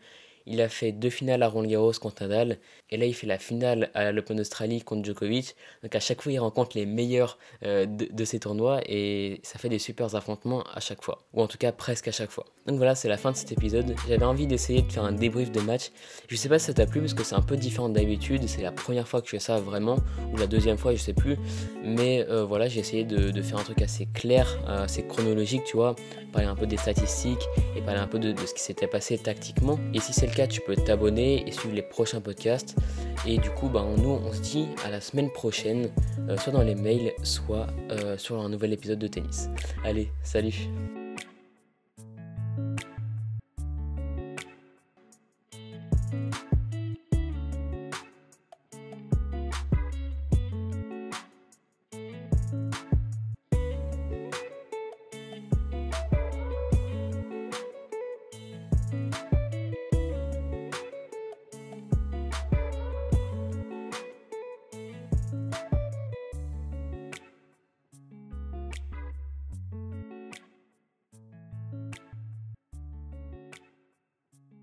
Il 0.51 0.63
a 0.63 0.69
fait 0.69 0.93
deux 0.93 1.11
finales 1.11 1.43
à 1.43 1.49
Roland 1.49 1.69
Garros 1.69 1.93
contre 1.93 2.23
Nadal. 2.23 2.59
Et 2.91 2.97
là, 2.97 3.05
il 3.05 3.15
fait 3.15 3.27
la 3.27 3.39
finale 3.39 3.91
à 3.93 4.13
l'Open 4.13 4.39
d'Australie 4.39 4.81
contre 4.81 5.05
Djokovic. 5.05 5.55
Donc 5.83 5.95
à 5.95 6.01
chaque 6.01 6.23
fois, 6.23 6.33
il 6.33 6.39
rencontre 6.39 6.77
les 6.77 6.87
meilleurs 6.87 7.39
euh, 7.65 7.85
de, 7.87 8.25
ces 8.25 8.41
tournois. 8.41 8.81
Et 8.87 9.41
ça 9.43 9.59
fait 9.59 9.69
des 9.69 9.79
super 9.79 10.15
affrontements 10.15 10.63
à 10.75 10.81
chaque 10.81 11.05
fois. 11.05 11.27
Ou 11.35 11.43
en 11.43 11.47
tout 11.47 11.59
cas, 11.59 11.71
presque 11.71 12.09
à 12.09 12.13
chaque 12.13 12.31
fois. 12.31 12.47
Donc 12.67 12.79
voilà, 12.79 12.95
c'est 12.95 13.09
la 13.09 13.19
fin 13.19 13.31
de 13.31 13.37
cet 13.37 13.53
épisode. 13.53 13.95
J'avais 14.09 14.25
envie 14.25 14.47
d'essayer 14.47 14.81
de 14.81 14.91
faire 14.91 15.05
un 15.05 15.13
débrief 15.13 15.53
de 15.53 15.61
match. 15.61 15.91
Je 16.29 16.37
sais 16.37 16.49
pas 16.49 16.59
si 16.59 16.67
ça 16.67 16.75
t'a 16.75 16.87
plu 16.87 17.01
parce 17.01 17.15
que 17.15 17.25
c'est 17.25 17.35
un 17.35 17.43
peu 17.43 17.57
différent 17.57 17.91
d'habitude. 17.91 18.49
C'est 18.49 18.63
la 18.63 18.73
première 18.73 19.07
fois 19.07 19.21
que 19.21 19.27
je 19.27 19.33
fais 19.33 19.39
ça 19.39 19.61
vraiment. 19.61 19.97
Ou 20.33 20.39
la 20.39 20.47
deuxième 20.47 20.79
fois, 20.79 20.95
je 20.95 21.01
sais 21.01 21.13
plus. 21.13 21.37
Mais 21.85 22.25
euh, 22.31 22.45
voilà, 22.45 22.69
j'ai 22.69 22.81
essayé 22.81 23.05
de, 23.05 23.31
de, 23.31 23.43
faire 23.43 23.59
un 23.59 23.65
truc 23.65 23.83
assez 23.83 24.07
clair, 24.07 24.59
euh, 24.67 24.85
assez 24.85 25.03
chronologique, 25.07 25.65
tu 25.65 25.77
vois. 25.77 25.95
Parler 26.33 26.49
un 26.49 26.57
peu 26.57 26.67
des 26.67 26.77
statistiques 26.79 27.47
et 27.77 27.83
parler 27.83 28.01
un 28.01 28.07
peu 28.07 28.19
de, 28.19 28.33
de 28.33 28.47
ce 28.47 28.55
qui 28.55 28.63
s'était 28.63 28.87
passé 28.87 29.19
tactiquement. 29.19 29.79
Et 29.93 30.01
si 30.01 30.13
c'est 30.15 30.27
le 30.27 30.38
tu 30.47 30.61
peux 30.61 30.77
t'abonner 30.77 31.47
et 31.47 31.53
suivre 31.53 31.75
les 31.75 31.83
prochains 31.83 32.21
podcasts. 32.21 32.77
Et 33.27 33.39
du 33.39 33.51
coup, 33.51 33.69
bah, 33.69 33.85
nous, 33.97 34.11
on 34.11 34.33
se 34.33 34.41
dit 34.41 34.67
à 34.85 34.91
la 34.91 35.01
semaine 35.01 35.31
prochaine, 35.31 35.91
euh, 36.29 36.37
soit 36.37 36.53
dans 36.53 36.63
les 36.63 36.75
mails, 36.75 37.13
soit 37.23 37.67
sur 38.17 38.41
un 38.41 38.49
nouvel 38.49 38.73
épisode 38.73 38.99
de 38.99 39.09
tennis. 39.09 39.49
Allez, 39.85 40.11
salut. 40.23 40.69